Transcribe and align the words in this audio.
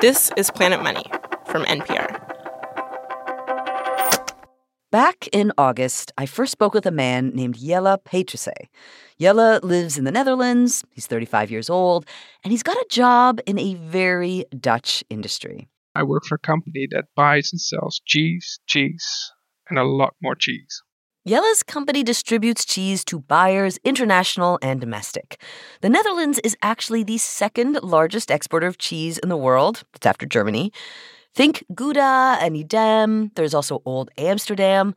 This 0.00 0.30
is 0.36 0.48
Planet 0.52 0.80
Money 0.80 1.02
from 1.46 1.64
NPR. 1.64 2.22
Back 4.92 5.26
in 5.32 5.50
August, 5.58 6.12
I 6.16 6.24
first 6.24 6.52
spoke 6.52 6.72
with 6.72 6.86
a 6.86 6.92
man 6.92 7.30
named 7.30 7.56
Jelle 7.56 7.98
Petrusé. 7.98 8.52
Jelle 9.18 9.58
lives 9.64 9.98
in 9.98 10.04
the 10.04 10.12
Netherlands, 10.12 10.84
he's 10.92 11.08
35 11.08 11.50
years 11.50 11.68
old, 11.68 12.06
and 12.44 12.52
he's 12.52 12.62
got 12.62 12.76
a 12.76 12.86
job 12.88 13.40
in 13.44 13.58
a 13.58 13.74
very 13.74 14.44
Dutch 14.56 15.02
industry. 15.10 15.66
I 15.96 16.04
work 16.04 16.24
for 16.26 16.36
a 16.36 16.46
company 16.46 16.86
that 16.92 17.06
buys 17.16 17.50
and 17.52 17.60
sells 17.60 18.00
cheese, 18.06 18.60
cheese, 18.68 19.32
and 19.68 19.80
a 19.80 19.84
lot 19.84 20.14
more 20.22 20.36
cheese. 20.36 20.80
Jelle's 21.28 21.62
company 21.62 22.02
distributes 22.02 22.64
cheese 22.64 23.04
to 23.04 23.18
buyers, 23.18 23.78
international 23.84 24.58
and 24.62 24.80
domestic. 24.80 25.38
The 25.82 25.90
Netherlands 25.90 26.40
is 26.42 26.56
actually 26.62 27.02
the 27.02 27.18
second 27.18 27.78
largest 27.82 28.30
exporter 28.30 28.66
of 28.66 28.78
cheese 28.78 29.18
in 29.18 29.28
the 29.28 29.36
world. 29.36 29.84
It's 29.92 30.06
after 30.06 30.24
Germany. 30.24 30.72
Think 31.34 31.64
Gouda 31.74 32.38
and 32.40 32.56
Edam. 32.56 33.30
There's 33.34 33.52
also 33.52 33.82
Old 33.84 34.10
Amsterdam. 34.16 34.94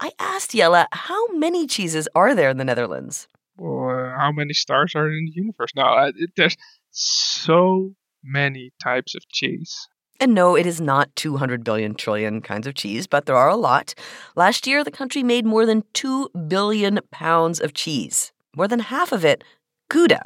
I 0.00 0.10
asked 0.18 0.56
Jelle 0.56 0.86
how 0.90 1.28
many 1.28 1.68
cheeses 1.68 2.08
are 2.16 2.34
there 2.34 2.50
in 2.50 2.56
the 2.56 2.64
Netherlands? 2.64 3.28
Or 3.56 4.16
how 4.18 4.32
many 4.32 4.54
stars 4.54 4.96
are 4.96 5.08
in 5.08 5.26
the 5.26 5.32
universe? 5.36 5.70
Now, 5.76 6.10
there's 6.36 6.56
so 6.90 7.94
many 8.24 8.72
types 8.82 9.14
of 9.14 9.22
cheese. 9.28 9.86
And 10.22 10.34
no, 10.34 10.54
it 10.54 10.66
is 10.66 10.82
not 10.82 11.08
200 11.16 11.64
billion 11.64 11.94
trillion 11.94 12.42
kinds 12.42 12.66
of 12.66 12.74
cheese, 12.74 13.06
but 13.06 13.24
there 13.24 13.36
are 13.36 13.48
a 13.48 13.56
lot. 13.56 13.94
Last 14.36 14.66
year, 14.66 14.84
the 14.84 14.90
country 14.90 15.22
made 15.22 15.46
more 15.46 15.64
than 15.64 15.82
2 15.94 16.28
billion 16.46 17.00
pounds 17.10 17.58
of 17.58 17.72
cheese. 17.72 18.30
More 18.54 18.68
than 18.68 18.80
half 18.80 19.12
of 19.12 19.24
it 19.24 19.42
Gouda, 19.88 20.22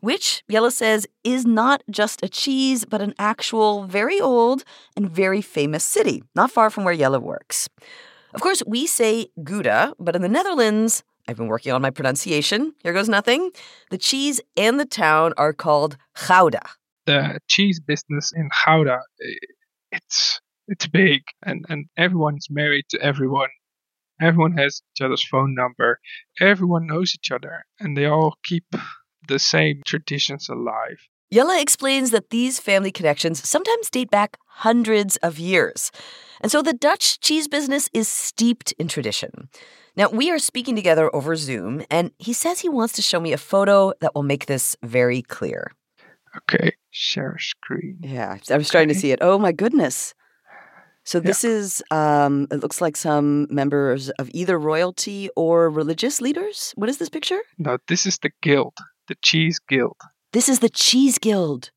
which 0.00 0.44
Jelle 0.48 0.70
says 0.70 1.06
is 1.24 1.46
not 1.46 1.82
just 1.90 2.22
a 2.22 2.28
cheese, 2.28 2.84
but 2.84 3.00
an 3.00 3.14
actual 3.18 3.84
very 3.84 4.20
old 4.20 4.62
and 4.94 5.10
very 5.10 5.40
famous 5.40 5.84
city, 5.84 6.22
not 6.36 6.50
far 6.50 6.68
from 6.68 6.84
where 6.84 6.94
Jelle 6.94 7.18
works. 7.18 7.68
Of 8.34 8.42
course, 8.42 8.62
we 8.66 8.86
say 8.86 9.28
Gouda, 9.42 9.94
but 9.98 10.14
in 10.14 10.22
the 10.22 10.28
Netherlands, 10.28 11.02
I've 11.26 11.38
been 11.38 11.48
working 11.48 11.72
on 11.72 11.82
my 11.82 11.90
pronunciation. 11.90 12.74
Here 12.82 12.92
goes 12.92 13.08
nothing. 13.08 13.50
The 13.90 13.98
cheese 13.98 14.40
and 14.56 14.78
the 14.78 14.84
town 14.84 15.32
are 15.36 15.52
called 15.52 15.96
Gouda 16.28 16.62
the 17.10 17.40
cheese 17.48 17.80
business 17.80 18.32
in 18.34 18.48
Gouda, 18.64 19.00
eh, 19.24 19.34
it's 19.92 20.40
it's 20.68 20.86
big, 20.86 21.22
and 21.44 21.64
and 21.68 21.86
everyone's 21.96 22.46
married 22.50 22.86
to 22.90 23.00
everyone. 23.00 23.50
Everyone 24.20 24.52
has 24.52 24.82
each 24.92 25.04
other's 25.04 25.24
phone 25.24 25.54
number. 25.54 25.98
Everyone 26.40 26.86
knows 26.86 27.14
each 27.14 27.30
other, 27.32 27.64
and 27.80 27.96
they 27.96 28.06
all 28.06 28.34
keep 28.44 28.64
the 29.28 29.38
same 29.38 29.82
traditions 29.84 30.48
alive. 30.48 30.98
Jelle 31.32 31.60
explains 31.60 32.10
that 32.10 32.30
these 32.30 32.58
family 32.58 32.90
connections 32.90 33.48
sometimes 33.48 33.90
date 33.90 34.10
back 34.10 34.36
hundreds 34.46 35.16
of 35.18 35.38
years. 35.38 35.90
And 36.40 36.50
so 36.50 36.60
the 36.60 36.72
Dutch 36.72 37.20
cheese 37.20 37.46
business 37.46 37.88
is 37.92 38.08
steeped 38.08 38.72
in 38.78 38.88
tradition. 38.88 39.48
Now, 39.96 40.08
we 40.10 40.30
are 40.30 40.38
speaking 40.38 40.74
together 40.74 41.14
over 41.14 41.36
Zoom, 41.36 41.82
and 41.90 42.10
he 42.18 42.32
says 42.32 42.60
he 42.60 42.68
wants 42.68 42.94
to 42.94 43.02
show 43.02 43.20
me 43.20 43.32
a 43.32 43.38
photo 43.38 43.92
that 44.00 44.14
will 44.14 44.22
make 44.24 44.46
this 44.46 44.76
very 44.82 45.22
clear. 45.22 45.72
Okay, 46.36 46.72
share 46.90 47.36
screen. 47.38 47.98
Yeah, 48.02 48.38
I 48.50 48.56
was 48.56 48.68
starting 48.68 48.88
to 48.88 48.94
see 48.94 49.12
it. 49.12 49.18
Oh 49.20 49.38
my 49.38 49.52
goodness. 49.52 50.14
So 51.04 51.18
this 51.18 51.42
yeah. 51.42 51.50
is 51.50 51.82
um 51.90 52.46
it 52.50 52.60
looks 52.60 52.80
like 52.80 52.96
some 52.96 53.46
members 53.50 54.10
of 54.10 54.30
either 54.32 54.58
royalty 54.58 55.30
or 55.34 55.70
religious 55.70 56.20
leaders. 56.20 56.72
What 56.76 56.88
is 56.88 56.98
this 56.98 57.08
picture? 57.08 57.40
No, 57.58 57.78
this 57.88 58.06
is 58.06 58.18
the 58.18 58.30
guild, 58.42 58.74
the 59.08 59.16
cheese 59.22 59.58
guild. 59.68 59.96
This 60.32 60.48
is 60.48 60.60
the 60.60 60.68
cheese 60.68 61.18
guild. 61.18 61.70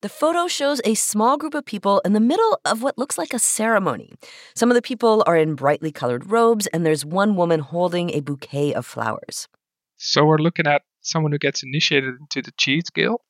The 0.00 0.08
photo 0.10 0.48
shows 0.48 0.82
a 0.84 0.94
small 0.94 1.38
group 1.38 1.54
of 1.54 1.64
people 1.64 2.02
in 2.04 2.12
the 2.12 2.20
middle 2.20 2.60
of 2.66 2.82
what 2.82 2.98
looks 2.98 3.16
like 3.16 3.32
a 3.32 3.38
ceremony. 3.38 4.12
Some 4.54 4.70
of 4.70 4.74
the 4.74 4.82
people 4.82 5.24
are 5.26 5.36
in 5.36 5.54
brightly 5.54 5.90
colored 5.90 6.30
robes, 6.30 6.66
and 6.68 6.84
there's 6.84 7.06
one 7.06 7.36
woman 7.36 7.60
holding 7.60 8.10
a 8.10 8.20
bouquet 8.20 8.74
of 8.74 8.84
flowers. 8.84 9.48
So 9.96 10.26
we're 10.26 10.36
looking 10.36 10.66
at 10.66 10.82
someone 11.04 11.32
who 11.32 11.38
gets 11.38 11.62
initiated 11.62 12.14
into 12.20 12.42
the 12.42 12.52
cheese 12.58 12.90
guild 12.90 13.20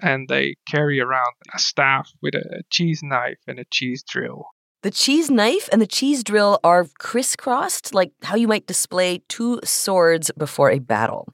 and 0.00 0.28
they 0.28 0.56
carry 0.68 1.00
around 1.00 1.32
a 1.54 1.58
staff 1.58 2.10
with 2.20 2.34
a 2.34 2.62
cheese 2.70 3.00
knife 3.02 3.38
and 3.46 3.58
a 3.58 3.64
cheese 3.70 4.02
drill. 4.02 4.46
The 4.82 4.90
cheese 4.90 5.30
knife 5.30 5.68
and 5.72 5.80
the 5.80 5.86
cheese 5.86 6.22
drill 6.22 6.58
are 6.62 6.86
crisscrossed, 6.98 7.94
like 7.94 8.12
how 8.22 8.36
you 8.36 8.48
might 8.48 8.66
display 8.66 9.22
two 9.28 9.60
swords 9.64 10.30
before 10.36 10.70
a 10.70 10.78
battle. 10.78 11.28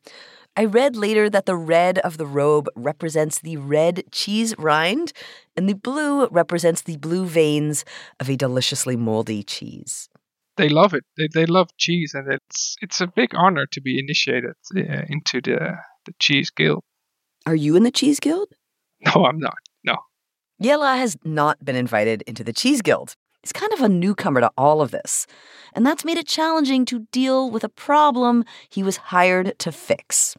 I 0.56 0.66
read 0.66 0.94
later 0.94 1.30
that 1.30 1.46
the 1.46 1.56
red 1.56 1.98
of 2.00 2.18
the 2.18 2.26
robe 2.26 2.68
represents 2.76 3.38
the 3.38 3.56
red 3.56 4.04
cheese 4.12 4.54
rind, 4.58 5.12
and 5.56 5.68
the 5.68 5.74
blue 5.74 6.26
represents 6.28 6.82
the 6.82 6.96
blue 6.96 7.24
veins 7.24 7.84
of 8.20 8.28
a 8.28 8.36
deliciously 8.36 8.96
moldy 8.96 9.42
cheese 9.42 10.08
they 10.60 10.68
love 10.68 10.94
it. 10.94 11.04
They, 11.16 11.28
they 11.32 11.46
love 11.46 11.68
cheese, 11.78 12.12
and 12.14 12.30
it's 12.32 12.76
it's 12.80 13.00
a 13.00 13.06
big 13.06 13.34
honor 13.34 13.66
to 13.66 13.80
be 13.80 13.98
initiated 13.98 14.54
uh, 14.76 15.02
into 15.08 15.40
the 15.40 15.76
the 16.04 16.12
cheese 16.18 16.50
guild. 16.50 16.82
Are 17.46 17.54
you 17.54 17.76
in 17.76 17.82
the 17.82 17.90
cheese 17.90 18.20
guild? 18.20 18.48
No, 19.06 19.24
I'm 19.24 19.38
not. 19.38 19.56
No. 19.82 19.96
Jelle 20.60 20.82
has 20.82 21.16
not 21.24 21.64
been 21.64 21.76
invited 21.76 22.20
into 22.26 22.44
the 22.44 22.52
cheese 22.52 22.82
guild. 22.82 23.16
He's 23.42 23.52
kind 23.52 23.72
of 23.72 23.80
a 23.80 23.88
newcomer 23.88 24.42
to 24.42 24.50
all 24.58 24.82
of 24.82 24.90
this, 24.90 25.26
and 25.72 25.86
that's 25.86 26.04
made 26.04 26.18
it 26.18 26.26
challenging 26.26 26.84
to 26.84 27.06
deal 27.10 27.50
with 27.50 27.64
a 27.64 27.70
problem 27.70 28.44
he 28.68 28.82
was 28.82 28.98
hired 28.98 29.58
to 29.60 29.72
fix. 29.72 30.36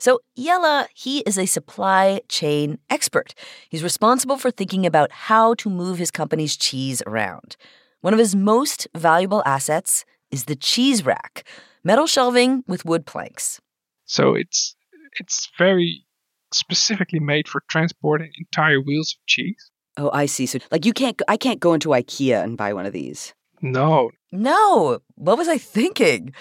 So, 0.00 0.18
Jelle, 0.36 0.88
he 0.92 1.20
is 1.20 1.38
a 1.38 1.46
supply 1.46 2.22
chain 2.28 2.78
expert. 2.90 3.34
He's 3.68 3.84
responsible 3.84 4.36
for 4.36 4.50
thinking 4.50 4.84
about 4.84 5.12
how 5.12 5.54
to 5.54 5.70
move 5.70 5.98
his 5.98 6.10
company's 6.10 6.56
cheese 6.56 7.00
around. 7.06 7.56
One 8.02 8.12
of 8.12 8.18
his 8.18 8.36
most 8.36 8.86
valuable 8.94 9.42
assets 9.46 10.04
is 10.30 10.44
the 10.44 10.56
cheese 10.56 11.06
rack, 11.06 11.44
metal 11.84 12.06
shelving 12.06 12.64
with 12.66 12.84
wood 12.84 13.06
planks. 13.06 13.60
So 14.04 14.34
it's 14.34 14.74
it's 15.20 15.48
very 15.56 16.04
specifically 16.52 17.20
made 17.20 17.48
for 17.48 17.62
transporting 17.70 18.32
entire 18.38 18.80
wheels 18.80 19.14
of 19.14 19.26
cheese. 19.26 19.70
Oh, 19.96 20.10
I 20.12 20.26
see. 20.26 20.46
So 20.46 20.58
like 20.70 20.84
you 20.84 20.92
can't 20.92 21.20
I 21.28 21.36
can't 21.36 21.60
go 21.60 21.74
into 21.74 21.90
IKEA 21.90 22.42
and 22.42 22.58
buy 22.58 22.72
one 22.72 22.86
of 22.86 22.92
these. 22.92 23.34
No. 23.60 24.10
No. 24.32 24.98
What 25.14 25.38
was 25.38 25.48
I 25.48 25.58
thinking? 25.58 26.34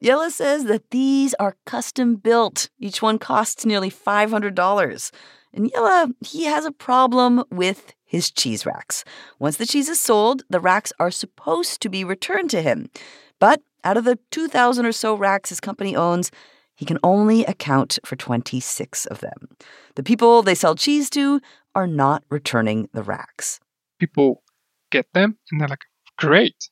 Jelle 0.00 0.30
says 0.30 0.66
that 0.66 0.90
these 0.90 1.34
are 1.34 1.56
custom 1.66 2.14
built. 2.14 2.68
Each 2.78 3.02
one 3.02 3.18
costs 3.18 3.66
nearly 3.66 3.90
$500. 3.90 5.10
And 5.52 5.70
Jelle, 5.72 6.12
he 6.24 6.44
has 6.44 6.64
a 6.64 6.72
problem 6.72 7.44
with 7.50 7.94
his 8.04 8.30
cheese 8.30 8.64
racks. 8.66 9.04
Once 9.38 9.56
the 9.56 9.66
cheese 9.66 9.88
is 9.88 10.00
sold, 10.00 10.42
the 10.48 10.60
racks 10.60 10.92
are 10.98 11.10
supposed 11.10 11.80
to 11.82 11.88
be 11.88 12.04
returned 12.04 12.50
to 12.50 12.62
him. 12.62 12.90
But 13.38 13.62
out 13.84 13.96
of 13.96 14.04
the 14.04 14.18
2,000 14.30 14.86
or 14.86 14.92
so 14.92 15.14
racks 15.14 15.50
his 15.50 15.60
company 15.60 15.94
owns, 15.94 16.30
he 16.74 16.84
can 16.84 16.98
only 17.02 17.44
account 17.44 17.98
for 18.04 18.16
26 18.16 19.06
of 19.06 19.20
them. 19.20 19.48
The 19.96 20.02
people 20.02 20.42
they 20.42 20.54
sell 20.54 20.74
cheese 20.74 21.10
to 21.10 21.40
are 21.74 21.86
not 21.86 22.22
returning 22.30 22.88
the 22.92 23.02
racks. 23.02 23.60
People 23.98 24.42
get 24.90 25.06
them 25.12 25.38
and 25.50 25.60
they're 25.60 25.68
like, 25.68 25.84
great, 26.16 26.70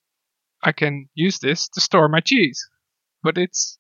I 0.63 0.73
can 0.73 1.09
use 1.15 1.39
this 1.39 1.69
to 1.71 1.81
store 1.81 2.09
my 2.09 2.21
cheese. 2.21 2.69
But 3.23 3.39
it's 3.39 3.79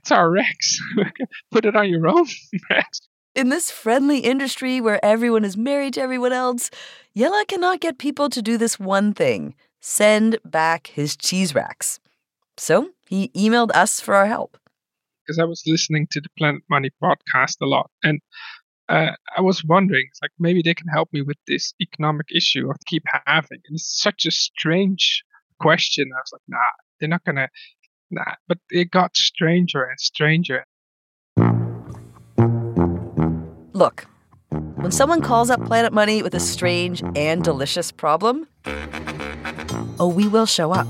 it's 0.00 0.12
our 0.12 0.30
racks. 0.30 0.78
Put 1.50 1.64
it 1.64 1.76
on 1.76 1.88
your 1.88 2.06
own 2.06 2.26
racks. 2.70 3.00
In 3.38 3.50
this 3.50 3.70
friendly 3.70 4.18
industry 4.18 4.80
where 4.80 4.98
everyone 5.04 5.44
is 5.44 5.56
married 5.56 5.94
to 5.94 6.00
everyone 6.00 6.32
else, 6.32 6.72
Jelle 7.16 7.44
cannot 7.44 7.78
get 7.78 7.96
people 7.96 8.28
to 8.30 8.42
do 8.42 8.58
this 8.58 8.80
one 8.80 9.14
thing 9.14 9.54
send 9.78 10.38
back 10.44 10.88
his 10.88 11.16
cheese 11.16 11.54
racks. 11.54 12.00
So 12.56 12.90
he 13.06 13.28
emailed 13.36 13.70
us 13.76 14.00
for 14.00 14.16
our 14.16 14.26
help. 14.26 14.58
Because 15.24 15.38
I 15.38 15.44
was 15.44 15.62
listening 15.68 16.08
to 16.10 16.20
the 16.20 16.28
Planet 16.36 16.62
Money 16.68 16.90
podcast 17.00 17.54
a 17.62 17.66
lot, 17.66 17.92
and 18.02 18.20
uh, 18.88 19.12
I 19.36 19.40
was 19.40 19.64
wondering, 19.64 20.08
like 20.20 20.32
maybe 20.40 20.60
they 20.60 20.74
can 20.74 20.88
help 20.88 21.12
me 21.12 21.22
with 21.22 21.38
this 21.46 21.74
economic 21.80 22.26
issue 22.34 22.68
I 22.68 22.74
keep 22.86 23.04
having. 23.24 23.60
And 23.68 23.76
it's 23.76 24.02
such 24.02 24.26
a 24.26 24.32
strange 24.32 25.22
question. 25.60 26.10
I 26.12 26.18
was 26.18 26.32
like, 26.32 26.42
nah, 26.48 26.58
they're 26.98 27.08
not 27.08 27.22
gonna, 27.22 27.50
nah. 28.10 28.34
But 28.48 28.58
it 28.70 28.90
got 28.90 29.16
stranger 29.16 29.84
and 29.84 30.00
stranger. 30.00 30.64
Look, 33.78 34.08
when 34.50 34.90
someone 34.90 35.22
calls 35.22 35.50
up 35.50 35.64
Planet 35.64 35.92
Money 35.92 36.20
with 36.20 36.34
a 36.34 36.40
strange 36.40 37.00
and 37.14 37.44
delicious 37.44 37.92
problem, 37.92 38.48
oh, 40.00 40.12
we 40.12 40.26
will 40.26 40.46
show 40.46 40.72
up. 40.72 40.88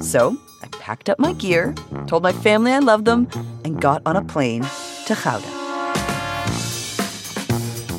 So 0.00 0.36
I 0.60 0.66
packed 0.80 1.08
up 1.08 1.20
my 1.20 1.32
gear, 1.34 1.76
told 2.08 2.24
my 2.24 2.32
family 2.32 2.72
I 2.72 2.80
loved 2.80 3.04
them, 3.04 3.28
and 3.64 3.80
got 3.80 4.02
on 4.04 4.16
a 4.16 4.24
plane 4.24 4.62
to 5.06 5.14
Gouda. 5.14 5.46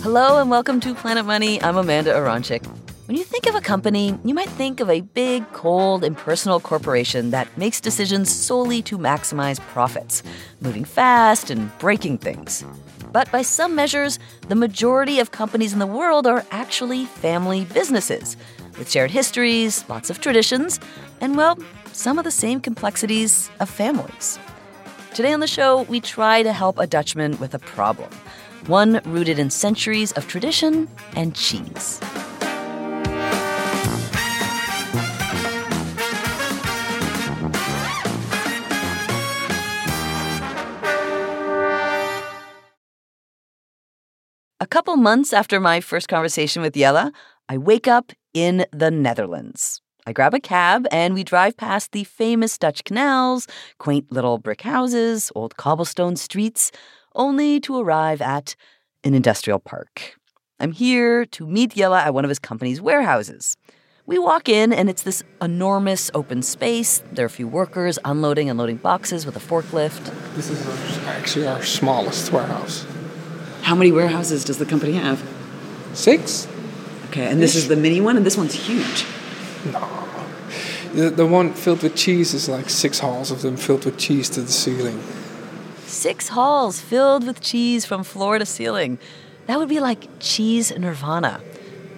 Hello 0.03 0.41
and 0.41 0.49
welcome 0.49 0.81
to 0.81 0.93
Planet 0.93 1.25
Money. 1.25 1.63
I'm 1.63 1.77
Amanda 1.77 2.11
Aronczyk. 2.11 2.65
When 3.07 3.15
you 3.15 3.23
think 3.23 3.47
of 3.47 3.55
a 3.55 3.61
company, 3.61 4.19
you 4.25 4.33
might 4.33 4.49
think 4.49 4.81
of 4.81 4.89
a 4.89 4.99
big, 4.99 5.49
cold, 5.53 6.03
impersonal 6.03 6.59
corporation 6.59 7.31
that 7.31 7.47
makes 7.57 7.79
decisions 7.79 8.29
solely 8.29 8.81
to 8.81 8.97
maximize 8.97 9.61
profits, 9.71 10.23
moving 10.59 10.83
fast 10.83 11.49
and 11.49 11.71
breaking 11.79 12.17
things. 12.17 12.65
But 13.11 13.31
by 13.31 13.41
some 13.41 13.75
measures, 13.75 14.19
the 14.47 14.55
majority 14.55 15.19
of 15.19 15.31
companies 15.31 15.73
in 15.73 15.79
the 15.79 15.87
world 15.87 16.27
are 16.27 16.45
actually 16.51 17.05
family 17.05 17.65
businesses 17.65 18.37
with 18.77 18.89
shared 18.89 19.11
histories, 19.11 19.83
lots 19.89 20.09
of 20.09 20.21
traditions, 20.21 20.79
and 21.19 21.35
well, 21.35 21.57
some 21.91 22.17
of 22.17 22.23
the 22.23 22.31
same 22.31 22.61
complexities 22.61 23.49
of 23.59 23.69
families. 23.69 24.39
Today 25.13 25.33
on 25.33 25.39
the 25.39 25.47
show, 25.47 25.81
we 25.83 25.99
try 25.99 26.43
to 26.43 26.53
help 26.53 26.77
a 26.77 26.87
Dutchman 26.87 27.37
with 27.39 27.53
a 27.53 27.59
problem, 27.59 28.09
one 28.67 29.01
rooted 29.05 29.39
in 29.39 29.49
centuries 29.49 30.11
of 30.13 30.27
tradition 30.27 30.87
and 31.15 31.35
cheese. 31.35 31.99
Couple 44.79 44.95
months 44.95 45.33
after 45.33 45.59
my 45.59 45.81
first 45.81 46.07
conversation 46.07 46.61
with 46.61 46.73
Jelle, 46.73 47.11
I 47.49 47.57
wake 47.57 47.85
up 47.85 48.13
in 48.33 48.65
the 48.71 48.89
Netherlands. 48.89 49.81
I 50.07 50.13
grab 50.13 50.33
a 50.33 50.39
cab 50.39 50.87
and 50.89 51.13
we 51.13 51.25
drive 51.25 51.57
past 51.57 51.91
the 51.91 52.05
famous 52.05 52.57
Dutch 52.57 52.85
canals, 52.85 53.45
quaint 53.77 54.09
little 54.09 54.37
brick 54.37 54.61
houses, 54.61 55.33
old 55.35 55.57
cobblestone 55.57 56.15
streets, 56.15 56.71
only 57.13 57.59
to 57.59 57.77
arrive 57.77 58.21
at 58.21 58.55
an 59.03 59.13
industrial 59.13 59.59
park. 59.59 60.15
I'm 60.61 60.71
here 60.71 61.25
to 61.25 61.45
meet 61.45 61.73
Jelle 61.73 61.95
at 61.95 62.13
one 62.13 62.23
of 62.23 62.29
his 62.29 62.39
company's 62.39 62.79
warehouses. 62.79 63.57
We 64.05 64.17
walk 64.17 64.47
in, 64.47 64.71
and 64.71 64.89
it's 64.89 65.03
this 65.03 65.23
enormous 65.41 66.09
open 66.13 66.41
space. 66.41 67.03
There 67.11 67.25
are 67.25 67.27
a 67.27 67.29
few 67.29 67.49
workers 67.49 67.99
unloading 68.05 68.49
and 68.49 68.57
loading 68.57 68.77
boxes 68.77 69.25
with 69.25 69.35
a 69.35 69.41
forklift. 69.41 70.05
This 70.35 70.49
is 70.49 70.65
actually 70.99 71.47
our 71.47 71.63
smallest 71.63 72.31
warehouse. 72.31 72.85
How 73.61 73.75
many 73.75 73.91
warehouses 73.91 74.43
does 74.43 74.57
the 74.57 74.65
company 74.65 74.93
have? 74.93 75.23
Six? 75.93 76.47
Okay, 77.07 77.25
and 77.25 77.41
this 77.41 77.55
is 77.55 77.67
the 77.67 77.75
mini 77.75 78.01
one, 78.01 78.17
and 78.17 78.25
this 78.25 78.37
one's 78.37 78.53
huge. 78.53 79.05
No. 79.65 79.99
The, 80.93 81.09
the 81.09 81.25
one 81.25 81.53
filled 81.53 81.83
with 81.83 81.95
cheese 81.95 82.33
is 82.33 82.49
like 82.49 82.69
six 82.69 82.99
halls 82.99 83.29
of 83.29 83.41
them 83.41 83.57
filled 83.57 83.85
with 83.85 83.97
cheese 83.97 84.29
to 84.31 84.41
the 84.41 84.51
ceiling. 84.51 85.01
Six 85.85 86.29
halls 86.29 86.79
filled 86.79 87.25
with 87.25 87.41
cheese 87.41 87.85
from 87.85 88.03
floor 88.03 88.39
to 88.39 88.45
ceiling. 88.45 88.97
That 89.47 89.59
would 89.59 89.69
be 89.69 89.79
like 89.79 90.07
cheese 90.19 90.71
nirvana. 90.77 91.41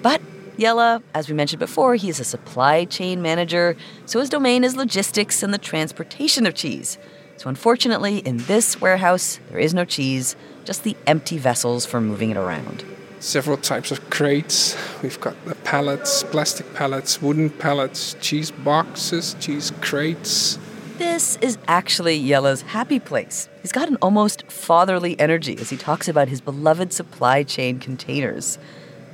But 0.02 0.22
Jelle, 0.58 1.02
as 1.13 1.28
we 1.28 1.34
mentioned 1.34 1.60
before, 1.60 1.96
he 1.96 2.10
is 2.10 2.19
a 2.19 2.24
supply 2.24 2.86
chain 2.86 3.22
manager, 3.22 3.75
so 4.06 4.19
his 4.19 4.30
domain 4.30 4.63
is 4.63 4.75
logistics 4.75 5.42
and 5.44 5.54
the 5.54 5.58
transportation 5.58 6.46
of 6.46 6.54
cheese. 6.54 6.98
So 7.41 7.49
unfortunately, 7.49 8.19
in 8.19 8.38
this 8.38 8.79
warehouse, 8.79 9.39
there 9.49 9.57
is 9.57 9.73
no 9.73 9.83
cheese, 9.83 10.35
just 10.63 10.83
the 10.83 10.95
empty 11.07 11.39
vessels 11.39 11.88
for 11.88 11.99
moving 11.99 12.29
it 12.29 12.38
around. 12.38 12.85
Several 13.19 13.57
types 13.57 13.89
of 13.89 14.11
crates. 14.11 14.77
We've 15.01 15.19
got 15.19 15.43
the 15.45 15.55
pallets, 15.55 16.21
plastic 16.21 16.71
pallets, 16.75 17.19
wooden 17.19 17.49
pallets, 17.49 18.15
cheese 18.21 18.51
boxes, 18.51 19.35
cheese 19.39 19.71
crates. 19.81 20.59
This 20.99 21.38
is 21.38 21.57
actually 21.67 22.23
Jelle's 22.23 22.61
happy 22.61 22.99
place. 22.99 23.49
He's 23.63 23.71
got 23.71 23.89
an 23.89 23.97
almost 24.03 24.43
fatherly 24.51 25.19
energy 25.19 25.57
as 25.57 25.71
he 25.71 25.77
talks 25.77 26.07
about 26.07 26.27
his 26.27 26.41
beloved 26.41 26.93
supply 26.93 27.41
chain 27.41 27.79
containers. 27.79 28.59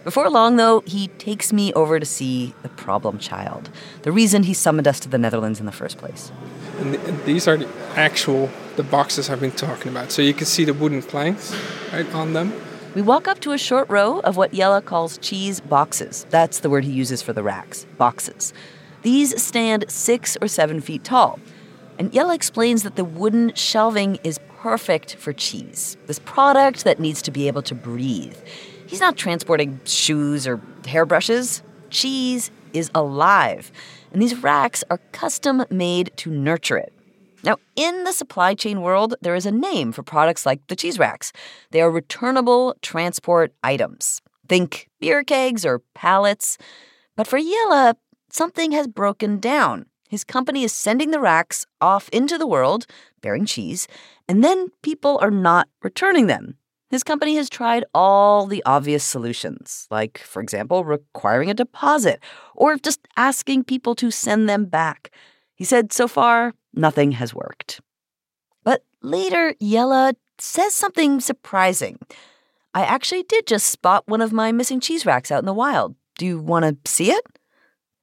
Before 0.04 0.30
long, 0.30 0.58
though, 0.58 0.82
he 0.86 1.08
takes 1.18 1.54
me 1.54 1.72
over 1.76 1.98
to 1.98 2.06
see 2.06 2.54
the 2.62 2.68
problem 2.68 3.20
child, 3.20 3.70
the 4.02 4.12
reason 4.12 4.44
he 4.44 4.54
summoned 4.54 4.86
us 4.86 5.00
to 5.00 5.08
the 5.08 5.18
Netherlands 5.18 5.62
in 5.62 5.66
the 5.66 5.72
first 5.72 5.98
place. 5.98 6.30
And 6.80 6.94
th- 6.94 7.26
these 7.26 7.48
are 7.48 7.58
the 7.58 7.68
actual 7.96 8.50
the 8.76 8.84
boxes 8.84 9.30
I've 9.30 9.42
been 9.42 9.52
talking 9.52 9.92
about. 9.92 10.12
So 10.12 10.22
you 10.22 10.34
can 10.34 10.46
see 10.46 10.64
the 10.64 10.74
wooden 10.74 11.02
planks 11.02 11.56
right 11.92 12.12
on 12.14 12.34
them. 12.34 12.54
We 12.96 13.02
walk 13.02 13.28
up 13.28 13.40
to 13.42 13.52
a 13.52 13.58
short 13.58 13.90
row 13.90 14.20
of 14.20 14.38
what 14.38 14.54
Jelle 14.54 14.82
calls 14.82 15.18
cheese 15.18 15.60
boxes. 15.60 16.26
That's 16.30 16.60
the 16.60 16.70
word 16.70 16.84
he 16.84 16.92
uses 16.92 17.22
for 17.22 17.34
the 17.34 17.44
racks, 17.44 17.86
boxes. 17.98 18.54
These 19.02 19.42
stand 19.42 19.86
six 19.88 20.38
or 20.42 20.48
seven 20.48 20.82
feet 20.82 21.04
tall. 21.04 21.40
And 22.00 22.14
Jelle 22.14 22.32
explains 22.32 22.84
that 22.84 22.96
the 22.96 23.06
wooden 23.06 23.54
shelving 23.56 24.20
is 24.24 24.40
perfect 24.58 25.16
for 25.16 25.34
cheese, 25.34 25.98
this 26.08 26.20
product 26.20 26.84
that 26.84 27.00
needs 27.00 27.22
to 27.24 27.32
be 27.32 27.48
able 27.48 27.62
to 27.64 27.76
breathe. 27.76 28.38
He's 28.88 29.00
not 29.00 29.18
transporting 29.18 29.80
shoes 29.86 30.48
or 30.48 30.58
hairbrushes. 30.84 31.62
Cheese 31.90 32.52
is 32.74 32.90
alive, 32.96 33.72
and 34.12 34.22
these 34.22 34.36
racks 34.36 34.84
are 34.90 35.00
custom 35.12 35.64
made 35.70 36.12
to 36.18 36.32
nurture 36.32 36.78
it. 36.78 36.94
Now, 37.44 37.58
in 37.76 38.04
the 38.04 38.14
supply 38.14 38.56
chain 38.56 38.82
world, 38.82 39.16
there 39.22 39.36
is 39.36 39.46
a 39.46 39.52
name 39.52 39.92
for 39.92 40.04
products 40.04 40.46
like 40.46 40.66
the 40.68 40.76
cheese 40.76 41.00
racks. 41.00 41.32
They 41.72 41.82
are 41.82 41.92
returnable 41.92 42.76
transport 42.82 43.54
items. 43.64 44.22
Think 44.50 44.90
beer 45.00 45.24
kegs 45.24 45.66
or 45.66 45.82
pallets. 45.94 46.58
But 47.16 47.28
for 47.28 47.40
Jelle, 47.40 47.94
something 48.30 48.72
has 48.72 48.88
broken 48.88 49.40
down. 49.40 49.86
His 50.10 50.24
company 50.24 50.64
is 50.64 50.74
sending 50.74 51.12
the 51.12 51.20
racks 51.20 51.66
off 51.82 52.10
into 52.10 52.38
the 52.38 52.48
world, 52.48 52.86
bearing 53.22 53.46
cheese, 53.46 53.88
and 54.28 54.44
then 54.44 54.70
people 54.82 55.20
are 55.22 55.32
not 55.32 55.68
returning 55.84 56.28
them. 56.28 56.58
His 56.90 57.04
company 57.04 57.36
has 57.36 57.50
tried 57.50 57.84
all 57.94 58.46
the 58.46 58.64
obvious 58.66 59.04
solutions, 59.04 59.88
like, 59.92 60.20
for 60.20 60.42
example, 60.42 60.86
requiring 60.86 61.50
a 61.50 61.54
deposit 61.54 62.22
or 62.56 62.78
just 62.78 63.02
asking 63.18 63.66
people 63.66 63.94
to 63.96 64.10
send 64.10 64.48
them 64.48 64.66
back. 64.66 65.12
He 65.54 65.66
said 65.66 65.92
so 65.92 66.08
far, 66.08 66.54
nothing 66.74 67.14
has 67.14 67.34
worked. 67.34 67.82
But 68.64 68.84
later, 69.02 69.54
Jelle 69.60 70.14
says 70.40 70.74
something 70.74 71.20
surprising. 71.20 72.00
I 72.74 72.84
actually 72.84 73.24
did 73.24 73.48
just 73.48 73.70
spot 73.70 74.08
one 74.08 74.22
of 74.22 74.32
my 74.32 74.52
missing 74.52 74.80
cheese 74.80 75.06
racks 75.06 75.32
out 75.32 75.40
in 75.40 75.46
the 75.46 75.54
wild. 75.54 75.96
Do 76.18 76.26
you 76.26 76.40
want 76.40 76.64
to 76.64 76.90
see 76.90 77.12
it? 77.12 77.26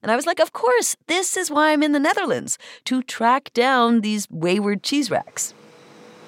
And 0.02 0.10
I 0.10 0.16
was 0.16 0.26
like, 0.26 0.40
Of 0.40 0.52
course, 0.52 0.96
this 1.06 1.36
is 1.36 1.50
why 1.50 1.72
I'm 1.72 1.82
in 1.82 1.92
the 1.92 2.00
Netherlands, 2.00 2.58
to 2.84 3.02
track 3.02 3.50
down 3.54 4.02
these 4.02 4.28
wayward 4.30 4.82
cheese 4.82 5.10
racks. 5.10 5.54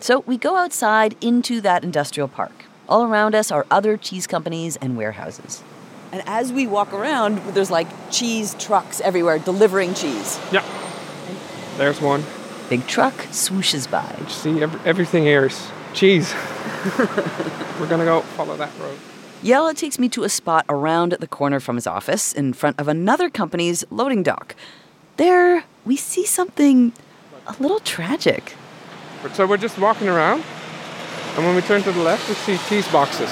So 0.07 0.21
we 0.21 0.39
go 0.39 0.55
outside 0.55 1.17
into 1.21 1.61
that 1.63 1.83
industrial 1.83 2.29
park. 2.29 2.53
All 2.89 3.03
around 3.03 3.35
us 3.35 3.51
are 3.51 3.67
other 3.73 3.97
cheese 3.97 4.29
companies 4.29 4.77
and 4.77 4.97
warehouses. 4.97 5.65
And 6.13 6.23
as 6.27 6.53
we 6.53 6.65
walk 6.65 6.93
around, 6.93 7.39
there's 7.55 7.73
like 7.73 7.89
cheese 8.13 8.55
trucks 8.55 9.01
everywhere 9.01 9.41
delivering 9.41 9.95
cheese. 9.95 10.39
Yeah. 10.53 10.65
There's 11.77 12.01
one. 12.01 12.23
Big 12.69 12.87
truck 12.87 13.15
swooshes 13.33 13.91
by. 13.91 14.15
See, 14.29 14.63
every, 14.63 14.79
everything 14.85 15.25
here 15.25 15.47
is 15.47 15.73
cheese. 15.93 16.33
We're 17.81 17.89
gonna 17.89 18.05
go 18.05 18.21
follow 18.21 18.57
that 18.59 18.71
road. 18.79 18.97
Jelle 19.43 19.75
takes 19.75 19.99
me 19.99 20.09
to 20.11 20.23
a 20.23 20.29
spot 20.29 20.67
around 20.69 21.17
the 21.19 21.27
corner 21.27 21.59
from 21.59 21.75
his 21.75 21.89
office 21.89 22.33
in 22.33 22.53
front 22.53 22.79
of 22.79 22.87
another 22.87 23.29
company's 23.29 23.85
loading 23.91 24.23
dock. 24.23 24.55
There, 25.17 25.65
we 25.85 25.97
see 25.97 26.25
something 26.25 26.93
a 27.49 27.57
little 27.59 27.81
tragic. 27.81 28.55
So 29.35 29.47
we're 29.47 29.57
just 29.57 29.79
walking 29.79 30.09
around, 30.09 30.45
and 31.37 31.45
when 31.45 31.55
we 31.55 31.63
turn 31.63 31.83
to 31.83 31.93
the 31.93 32.01
left, 32.01 32.29
we 32.29 32.35
see 32.35 32.59
cheese 32.69 32.89
boxes. 32.89 33.31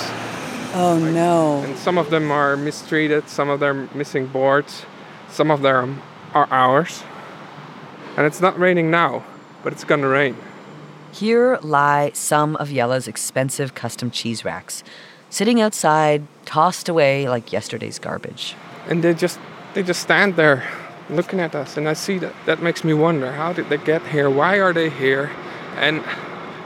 Oh 0.75 0.99
no. 0.99 1.63
And 1.63 1.79
some 1.79 1.99
of 1.99 2.11
them 2.11 2.31
are 2.33 2.57
mistreated, 2.57 3.29
some 3.29 3.49
of 3.49 3.61
them 3.61 3.89
missing 3.95 4.27
boards, 4.27 4.85
some 5.31 5.51
of 5.51 5.63
them 5.63 6.03
are 6.35 6.49
ours. 6.51 7.05
And 8.17 8.27
it's 8.27 8.41
not 8.41 8.59
raining 8.59 8.91
now, 8.91 9.25
but 9.63 9.73
it's 9.73 9.85
gonna 9.85 10.09
rain. 10.09 10.37
Here 11.13 11.59
lie 11.63 12.11
some 12.13 12.57
of 12.57 12.71
Jelle's 12.71 13.07
expensive 13.07 13.75
custom 13.77 14.11
cheese 14.11 14.45
racks, 14.45 14.83
sitting 15.31 15.61
outside, 15.61 16.27
tossed 16.45 16.89
away 16.89 17.29
like 17.29 17.53
yesterday's 17.53 18.01
garbage. 18.01 18.57
And 18.89 19.05
they 19.05 19.15
just 19.15 19.39
they 19.75 19.85
just 19.85 20.03
stand 20.03 20.35
there 20.35 20.69
looking 21.09 21.39
at 21.39 21.55
us 21.55 21.77
and 21.77 21.89
I 21.89 21.93
see 21.93 22.19
that 22.19 22.35
that 22.47 22.63
makes 22.63 22.83
me 22.83 22.95
wonder 22.95 23.31
how 23.31 23.53
did 23.53 23.69
they 23.69 23.77
get 23.79 24.03
here? 24.09 24.29
Why 24.29 24.59
are 24.59 24.73
they 24.73 24.91
here? 24.91 25.31
And 25.77 26.03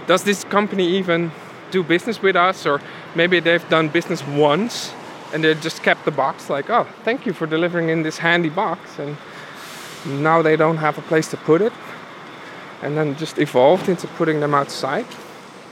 does 0.07 0.25
this 0.25 0.45
company 0.45 0.87
even 0.99 1.33
do 1.71 1.83
business 1.83 2.23
with 2.23 2.37
us 2.37 2.67
or 2.67 2.81
maybe 3.15 3.41
they've 3.41 3.69
done 3.69 3.89
business 3.89 4.27
once 4.27 4.93
and 5.33 5.45
they 5.45 5.55
just 5.55 5.83
kept 5.83 6.05
the 6.05 6.11
box 6.11 6.49
like, 6.49 6.71
"Oh, 6.71 6.87
thank 7.05 7.27
you 7.27 7.33
for 7.33 7.47
delivering 7.47 7.91
in 7.91 8.03
this 8.03 8.19
handy 8.19 8.49
box." 8.49 8.99
And 8.99 9.17
now 10.07 10.43
they 10.43 10.57
don't 10.57 10.79
have 10.79 10.97
a 10.99 11.03
place 11.03 11.29
to 11.29 11.37
put 11.37 11.61
it. 11.61 11.73
And 12.83 12.97
then 12.97 13.17
just 13.17 13.39
evolved 13.39 13.89
into 13.89 14.07
putting 14.07 14.41
them 14.41 14.55
outside. 14.55 15.05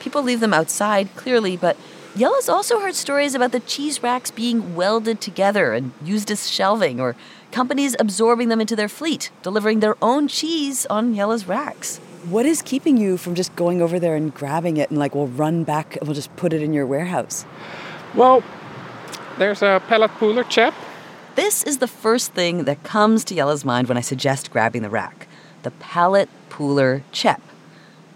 People 0.01 0.23
leave 0.23 0.41
them 0.41 0.53
outside, 0.53 1.09
clearly, 1.17 1.57
but 1.57 1.77
Jelle's 2.17 2.49
also 2.49 2.81
heard 2.81 2.95
stories 2.95 3.35
about 3.35 3.53
the 3.53 3.61
cheese 3.61 4.03
racks 4.03 4.31
being 4.31 4.75
welded 4.75 5.21
together 5.21 5.73
and 5.75 5.93
used 6.03 6.31
as 6.31 6.49
shelving, 6.51 7.01
or 7.01 7.15
companies 7.53 7.95
absorbing 7.99 8.49
them 8.49 8.61
into 8.61 8.75
their 8.75 8.89
fleet, 8.89 9.31
delivering 9.43 9.81
their 9.81 9.97
own 10.01 10.27
cheese 10.27 10.87
on 10.87 11.15
Jelle's 11.15 11.47
racks. 11.47 12.01
What 12.29 12.45
is 12.45 12.61
keeping 12.61 12.97
you 12.97 13.17
from 13.17 13.37
just 13.37 13.55
going 13.55 13.81
over 13.81 14.01
there 14.01 14.17
and 14.17 14.35
grabbing 14.35 14.79
it 14.79 14.91
and, 14.91 14.99
like, 14.99 15.15
we'll 15.15 15.29
run 15.29 15.63
back 15.63 15.97
and 15.97 16.09
we'll 16.09 16.15
just 16.15 16.35
put 16.35 16.53
it 16.53 16.61
in 16.61 16.73
your 16.73 16.85
warehouse? 16.85 17.47
Well, 18.17 18.43
there's 19.39 19.63
a 19.63 19.81
pallet 19.87 20.11
pooler 20.13 20.49
CHEP. 20.49 20.75
This 21.37 21.63
is 21.63 21.79
the 21.79 21.87
first 21.87 22.33
thing 22.33 22.65
that 22.65 22.83
comes 22.83 23.23
to 23.25 23.35
Jelle's 23.37 23.65
mind 23.65 23.87
when 23.87 23.97
I 23.97 24.01
suggest 24.01 24.51
grabbing 24.51 24.83
the 24.83 24.91
rack 24.91 25.29
the 25.63 25.71
pallet 25.73 26.29
pooler 26.51 27.03
CHEP. 27.13 27.41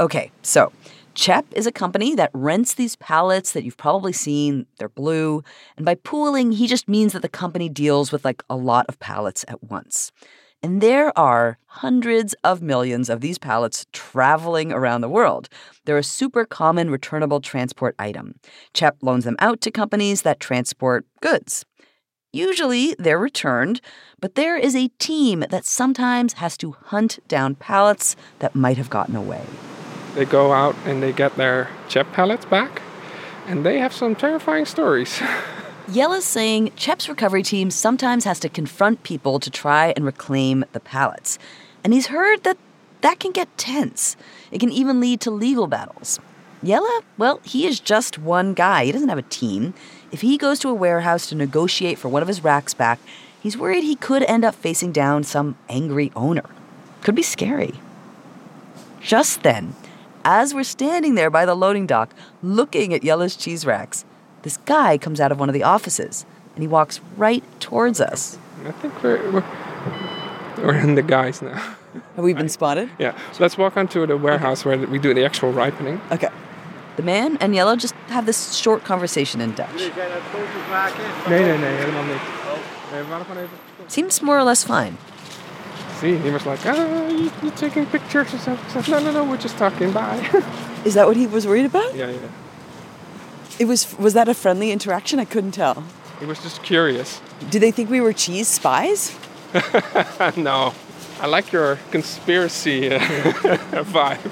Okay, 0.00 0.33
so 0.43 0.73
CHEP 1.14 1.47
is 1.55 1.67
a 1.67 1.73
company 1.73 2.17
that 2.17 2.31
rents 2.33 2.75
these 2.75 2.97
pallets 2.97 3.52
that 3.52 3.62
you've 3.62 3.76
probably 3.76 4.12
seen. 4.12 4.67
They're 4.79 4.88
blue. 4.88 5.45
And 5.76 5.87
by 5.87 5.95
pooling, 5.95 6.52
he 6.52 6.67
just 6.67 6.88
means 6.88 7.12
that 7.12 7.23
the 7.23 7.29
company 7.29 7.69
deals 7.69 8.11
with 8.11 8.25
like 8.25 8.43
a 8.50 8.57
lot 8.57 8.87
of 8.88 8.99
pallets 8.99 9.45
at 9.47 9.62
once. 9.62 10.11
And 10.62 10.83
there 10.83 11.17
are 11.19 11.59
hundreds 11.67 12.35
of 12.45 12.61
millions 12.61 13.09
of 13.09 13.23
these 13.23 13.38
pallets 13.38 13.87
traveling 13.93 14.73
around 14.73 15.00
the 15.00 15.09
world. 15.09 15.49
They're 15.87 15.97
a 15.97 16.05
super 16.05 16.45
common 16.45 16.90
returnable 16.90 17.40
transport 17.40 17.95
item. 17.99 18.35
CHEP 18.75 18.99
loans 19.00 19.25
them 19.25 19.37
out 19.38 19.62
to 19.62 19.71
companies 19.71 20.23
that 20.23 20.38
transport 20.38 21.07
goods. 21.23 21.64
Usually 22.33 22.95
they're 22.99 23.19
returned, 23.19 23.81
but 24.21 24.35
there 24.35 24.57
is 24.57 24.76
a 24.76 24.88
team 24.99 25.45
that 25.50 25.64
sometimes 25.64 26.35
has 26.35 26.57
to 26.59 26.73
hunt 26.73 27.19
down 27.26 27.55
pallets 27.55 28.14
that 28.40 28.55
might 28.55 28.76
have 28.76 28.90
gotten 28.90 29.17
away. 29.17 29.45
They 30.14 30.26
go 30.26 30.52
out 30.52 30.76
and 30.85 31.02
they 31.02 31.12
get 31.12 31.37
their 31.37 31.71
CHEP 31.88 32.12
pallets 32.12 32.45
back, 32.45 32.83
and 33.47 33.64
they 33.64 33.79
have 33.79 33.95
some 33.95 34.14
terrifying 34.14 34.67
stories. 34.67 35.21
Jelle's 35.93 36.25
saying 36.25 36.71
CHEP's 36.77 37.09
recovery 37.09 37.43
team 37.43 37.69
sometimes 37.69 38.25
has 38.25 38.39
to 38.41 38.49
confront 38.49 39.03
people 39.03 39.41
to 39.41 39.51
try 39.51 39.93
and 39.97 40.05
reclaim 40.05 40.65
the 40.71 40.79
pallets. 40.79 41.37
And 41.83 41.93
he's 41.93 42.07
heard 42.07 42.45
that 42.45 42.59
that 43.01 43.19
can 43.19 43.33
get 43.33 43.59
tense. 43.59 44.17
It 44.53 44.61
can 44.61 44.71
even 44.71 45.01
lead 45.01 45.21
to 45.23 45.33
legal 45.33 45.67
battles. 45.67 46.21
Jelle, 46.63 47.03
well, 47.19 47.41
he 47.43 47.67
is 47.67 47.81
just 47.81 48.19
one 48.19 48.55
guy. 48.55 48.85
He 48.85 48.93
doesn't 48.93 49.09
have 49.09 49.19
a 49.19 49.23
team. 49.23 49.75
If 50.13 50.21
he 50.21 50.39
goes 50.39 50.61
to 50.61 50.69
a 50.69 50.75
warehouse 50.75 51.27
to 51.29 51.35
negotiate 51.35 51.99
for 51.99 52.09
one 52.09 52.23
of 52.23 52.29
his 52.29 52.45
racks 52.45 52.73
back, 52.73 53.01
he's 53.41 53.57
worried 53.57 53.83
he 53.83 53.97
could 53.97 54.23
end 54.25 54.45
up 54.45 54.55
facing 54.55 54.93
down 54.93 55.25
some 55.25 55.57
angry 55.69 56.13
owner. 56.15 56.49
Could 57.01 57.17
be 57.17 57.23
scary. 57.23 57.75
Just 59.01 59.43
then, 59.43 59.75
as 60.25 60.55
we're 60.55 60.63
standing 60.63 61.17
there 61.17 61.31
by 61.31 61.47
the 61.47 61.57
loading 61.57 61.87
dock 61.87 62.15
looking 62.43 62.95
at 62.95 63.03
Jelle's 63.03 63.35
cheese 63.35 63.67
racks, 63.67 64.05
this 64.43 64.57
guy 64.59 64.99
comes 64.99 65.21
out 65.21 65.33
of 65.33 65.39
one 65.39 65.49
of 65.49 65.55
the 65.55 65.63
offices 65.63 66.25
and 66.55 66.63
he 66.63 66.69
walks 66.69 67.01
right 67.17 67.45
towards 67.61 68.01
us. 68.01 68.39
I 68.67 68.73
think 68.73 69.03
we're, 69.03 69.31
we're, 69.31 69.45
we're 70.59 70.75
in 70.75 70.95
the 70.95 71.03
guys 71.03 71.43
now. 71.43 71.77
Have 72.17 72.25
we 72.25 72.35
been 72.35 72.49
spotted? 72.49 72.91
Yeah. 72.99 73.17
So 73.33 73.43
let's 73.43 73.57
walk 73.59 73.77
onto 73.77 74.07
the 74.07 74.17
warehouse 74.17 74.65
where 74.65 74.79
we 74.79 74.99
do 74.99 75.15
the 75.15 75.25
actual 75.25 75.53
ripening. 75.53 76.01
Okay. 76.13 76.29
The 76.97 77.03
man 77.03 77.37
and 77.39 77.55
Jelle 77.55 77.77
just 77.77 77.95
have 78.09 78.27
this 78.27 78.55
short 78.55 78.85
conversation 78.85 79.41
in 79.41 79.55
Dutch. 79.55 79.75
Nee, 79.75 79.91
nee, 81.29 81.57
nee, 81.59 81.77
helemaal 81.77 82.05
niet. 82.05 82.21
Nee, 82.93 83.03
we 83.03 83.09
waren 83.09 83.27
even... 83.31 83.49
Seems 83.89 84.21
more 84.21 84.39
or 84.39 84.45
less 84.45 84.65
fine. 84.65 84.99
See, 86.01 86.17
he 86.17 86.31
was 86.31 86.47
like, 86.47 86.61
oh, 86.65 87.09
you, 87.09 87.31
you're 87.43 87.53
taking 87.53 87.87
pictures 87.87 88.33
and 88.33 88.59
stuff. 88.69 88.89
No, 88.89 88.99
no, 88.99 89.13
no, 89.13 89.25
we're 89.25 89.37
just 89.37 89.57
talking, 89.59 89.93
bye. 89.93 90.19
Is 90.85 90.95
that 90.95 91.07
what 91.07 91.17
he 91.17 91.27
was 91.27 91.47
worried 91.47 91.67
about? 91.67 91.95
yeah, 91.95 92.11
yeah. 92.11 92.29
It 93.61 93.69
was 93.69 93.97
was 93.99 94.14
that 94.14 94.26
a 94.26 94.35
friendly 94.35 94.73
interaction? 94.73 95.21
I 95.21 95.26
couldn't 95.26 95.52
tell. 95.52 95.85
He 96.19 96.25
was 96.25 96.40
just 96.43 96.62
curious. 96.62 97.21
Did 97.50 97.61
they 97.61 97.71
think 97.71 97.90
we 97.90 98.00
were 98.00 98.14
cheese 98.14 98.49
spies? 98.49 99.14
no. 100.37 100.73
I 101.21 101.26
like 101.26 101.52
your 101.52 101.79
conspiracy 101.90 102.88
uh, 102.90 102.99
vibe. 103.93 104.31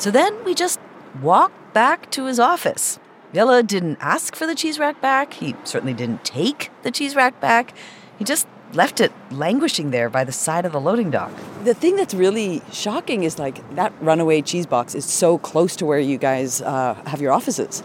So 0.00 0.10
then 0.10 0.32
we 0.44 0.52
just 0.52 0.80
walked 1.22 1.72
back 1.72 2.10
to 2.10 2.26
his 2.26 2.40
office. 2.40 2.98
Jelle 3.32 3.62
didn't 3.62 3.98
ask 4.00 4.34
for 4.34 4.46
the 4.48 4.56
cheese 4.56 4.80
rack 4.80 5.00
back. 5.00 5.34
He 5.34 5.54
certainly 5.62 5.94
didn't 5.94 6.24
take 6.24 6.70
the 6.82 6.90
cheese 6.90 7.14
rack 7.14 7.40
back. 7.40 7.72
He 8.18 8.24
just 8.24 8.48
left 8.72 9.00
it 9.00 9.12
languishing 9.30 9.92
there 9.92 10.10
by 10.10 10.24
the 10.24 10.32
side 10.32 10.64
of 10.64 10.72
the 10.72 10.80
loading 10.80 11.12
dock. 11.12 11.32
The 11.62 11.74
thing 11.74 11.94
that's 11.94 12.14
really 12.14 12.62
shocking 12.72 13.22
is 13.22 13.38
like 13.38 13.56
that 13.76 13.92
runaway 14.00 14.42
cheese 14.42 14.66
box 14.66 14.96
is 14.96 15.04
so 15.04 15.38
close 15.38 15.76
to 15.76 15.86
where 15.86 16.00
you 16.00 16.18
guys 16.18 16.60
uh, 16.62 16.94
have 17.06 17.20
your 17.20 17.32
offices. 17.32 17.84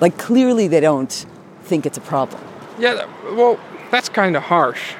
Like 0.00 0.18
clearly 0.18 0.68
they 0.68 0.80
don't 0.80 1.26
think 1.62 1.86
it's 1.86 1.98
a 1.98 2.00
problem. 2.00 2.42
Yeah, 2.78 3.06
well, 3.34 3.58
that's 3.90 4.08
kind 4.08 4.36
of 4.36 4.42
harsh. 4.44 4.94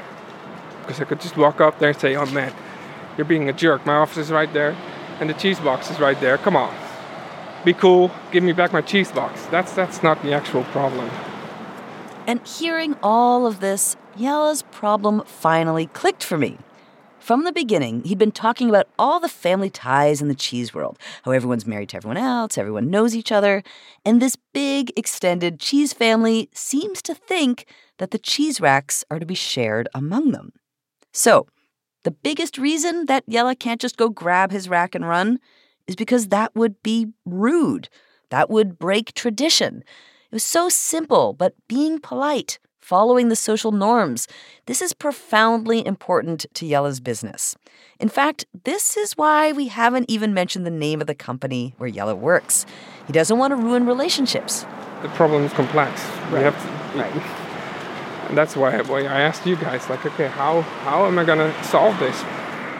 Because 0.83 1.01
I 1.01 1.05
could 1.05 1.21
just 1.21 1.37
walk 1.37 1.61
up 1.61 1.79
there 1.79 1.91
and 1.91 1.99
say, 1.99 2.17
oh 2.17 2.27
man, 2.27 2.53
you're 3.17 3.25
being 3.25 3.49
a 3.49 3.53
jerk. 3.53 3.87
My 3.87 3.95
office 3.95 4.19
is 4.19 4.31
right 4.31 4.53
there, 4.53 4.77
and 5.21 5.31
the 5.31 5.35
cheese 5.35 5.61
box 5.61 5.91
is 5.91 5.99
right 5.99 6.21
there. 6.21 6.39
Come 6.39 6.57
on. 6.57 6.75
Be 7.65 7.73
cool. 7.75 8.11
Give 8.33 8.43
me 8.43 8.53
back 8.53 8.73
my 8.73 8.81
cheese 8.81 9.13
box. 9.13 9.45
That's, 9.47 9.73
that's 9.73 10.03
not 10.03 10.23
the 10.23 10.33
actual 10.33 10.65
problem. 10.65 11.11
And 12.27 12.47
hearing 12.47 12.97
all 13.03 13.47
of 13.47 13.61
this, 13.61 13.97
Jelle's 14.17 14.63
problem 14.63 15.23
finally 15.27 15.87
clicked 15.87 16.25
for 16.25 16.39
me. 16.39 16.59
From 17.31 17.45
the 17.45 17.53
beginning, 17.53 18.03
he'd 18.03 18.19
been 18.19 18.33
talking 18.33 18.69
about 18.69 18.89
all 18.99 19.21
the 19.21 19.29
family 19.29 19.71
ties 19.71 20.21
in 20.21 20.27
the 20.27 20.35
cheese 20.35 20.75
world, 20.75 20.99
how 21.23 21.31
everyone's 21.31 21.65
married 21.65 21.91
to 21.91 21.97
everyone 21.97 22.17
else, 22.17 22.59
everyone 22.59 22.91
knows 22.91 23.15
each 23.15 23.31
other, 23.31 23.63
and 24.05 24.21
this 24.21 24.35
big 24.53 24.93
extended 24.97 25.61
cheese 25.61 25.93
family 25.93 26.49
seems 26.53 27.01
to 27.03 27.15
think 27.15 27.67
that 27.99 28.11
the 28.11 28.19
cheese 28.19 28.61
racks 28.61 29.05
are 29.13 29.21
to 29.21 29.27
be 29.27 29.37
shared 29.37 29.89
among 29.95 30.33
them. 30.33 30.55
So, 31.13 31.47
the 32.03 32.11
biggest 32.11 32.59
reason 32.59 33.07
that 33.07 33.29
Jelle 33.29 33.55
can't 33.55 33.81
just 33.81 33.97
go 33.97 34.09
grab 34.09 34.51
his 34.51 34.69
rack 34.69 34.97
and 34.97 35.07
run 35.07 35.39
is 35.87 35.95
because 35.95 36.31
that 36.31 36.53
would 36.57 36.83
be 36.83 37.13
rude. 37.25 37.89
That 38.31 38.51
would 38.51 38.77
break 38.77 39.15
tradition. 39.15 39.85
It 40.33 40.35
was 40.35 40.43
so 40.43 40.69
simple, 40.69 41.33
but 41.33 41.55
being 41.69 42.01
polite, 42.01 42.59
following 42.81 43.29
the 43.29 43.37
social 43.37 43.73
norms, 43.73 44.27
this 44.67 44.83
is 44.83 44.93
profoundly 44.93 45.85
important 45.87 46.47
to 46.55 46.69
Jelle's 46.69 47.01
business. 47.01 47.57
In 47.99 48.09
fact, 48.09 48.47
this 48.65 48.97
is 48.97 49.17
why 49.17 49.53
we 49.53 49.69
haven't 49.69 50.11
even 50.11 50.35
mentioned 50.35 50.67
the 50.67 50.71
name 50.71 51.01
of 51.01 51.07
the 51.07 51.15
company 51.15 51.75
where 51.79 51.91
Jelle 51.91 52.15
works. 52.15 52.67
He 53.07 53.13
doesn't 53.13 53.39
want 53.39 53.53
to 53.53 53.57
ruin 53.57 53.87
relationships. 53.87 54.65
The 55.03 55.09
problem 55.11 55.45
is 55.45 55.53
complex. 55.53 56.03
We 56.33 56.39
have 56.41 56.61
to, 56.61 57.37
And 58.29 58.39
that's 58.39 58.55
why, 58.55 58.81
why 58.83 59.01
I 59.01 59.23
asked 59.23 59.45
you 59.45 59.57
guys, 59.57 59.91
like, 59.91 60.07
okay, 60.07 60.29
how, 60.29 60.61
how 60.61 61.07
am 61.07 61.19
I 61.19 61.25
going 61.25 61.39
to 61.39 61.65
solve 61.65 61.99
this? 61.99 62.25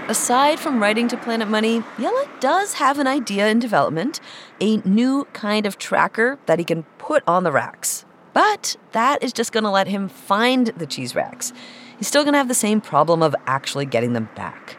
Aside 0.09 0.61
from 0.61 0.81
writing 0.81 1.09
to 1.09 1.17
Planet 1.17 1.49
Money, 1.49 1.83
Jelle 1.99 2.29
does 2.39 2.75
have 2.75 2.99
an 2.99 3.07
idea 3.07 3.49
in 3.49 3.59
development 3.59 4.21
a 4.61 4.77
new 4.79 5.27
kind 5.33 5.67
of 5.67 5.79
tracker 5.79 6.39
that 6.47 6.59
he 6.59 6.65
can 6.65 6.85
put 6.99 7.25
on 7.27 7.43
the 7.43 7.53
racks. 7.53 8.05
But 8.33 8.77
that 8.93 9.23
is 9.23 9.33
just 9.33 9.53
going 9.53 9.65
to 9.65 9.71
let 9.71 9.89
him 9.89 10.09
find 10.09 10.69
the 10.69 10.87
cheese 10.87 11.15
racks. 11.15 11.53
He's 11.99 12.09
still 12.09 12.23
going 12.23 12.33
to 12.33 12.39
have 12.39 12.49
the 12.49 12.55
same 12.55 12.81
problem 12.81 13.23
of 13.23 13.35
actually 13.47 13.87
getting 13.87 14.13
them 14.13 14.29
back. 14.35 14.77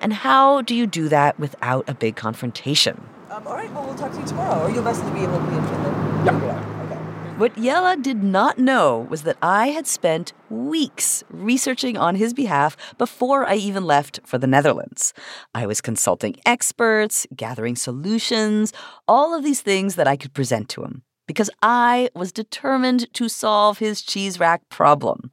And 0.00 0.12
how 0.12 0.62
do 0.62 0.74
you 0.74 0.86
do 0.86 1.08
that 1.08 1.38
without 1.38 1.88
a 1.88 1.94
big 1.94 2.16
confrontation? 2.16 3.04
Um, 3.30 3.46
all 3.46 3.54
right, 3.54 3.72
well, 3.72 3.86
we'll 3.86 3.94
talk 3.94 4.12
to 4.12 4.18
you 4.18 4.26
tomorrow. 4.26 4.66
Or 4.66 4.70
you'll 4.70 4.84
best 4.84 5.02
to 5.04 5.10
be 5.12 5.20
able 5.20 5.38
to 5.38 5.46
be 5.46 5.56
in 5.56 5.64
Finland. 5.64 6.26
Yeah. 6.26 6.32
Okay. 6.36 7.38
What 7.38 7.56
Jelle 7.56 7.96
did 7.96 8.22
not 8.22 8.58
know 8.58 9.06
was 9.08 9.22
that 9.22 9.38
I 9.40 9.68
had 9.68 9.86
spent 9.86 10.34
weeks 10.50 11.24
researching 11.30 11.96
on 11.96 12.14
his 12.14 12.34
behalf 12.34 12.76
before 12.98 13.46
I 13.46 13.54
even 13.54 13.84
left 13.84 14.20
for 14.24 14.36
the 14.36 14.46
Netherlands. 14.46 15.14
I 15.54 15.66
was 15.66 15.80
consulting 15.80 16.36
experts, 16.44 17.26
gathering 17.34 17.74
solutions, 17.74 18.72
all 19.08 19.34
of 19.34 19.42
these 19.42 19.62
things 19.62 19.94
that 19.94 20.06
I 20.06 20.16
could 20.16 20.34
present 20.34 20.68
to 20.70 20.84
him, 20.84 21.02
because 21.32 21.48
I 21.62 22.10
was 22.14 22.30
determined 22.30 23.10
to 23.14 23.26
solve 23.26 23.78
his 23.78 24.02
cheese 24.02 24.38
rack 24.38 24.68
problem. 24.68 25.30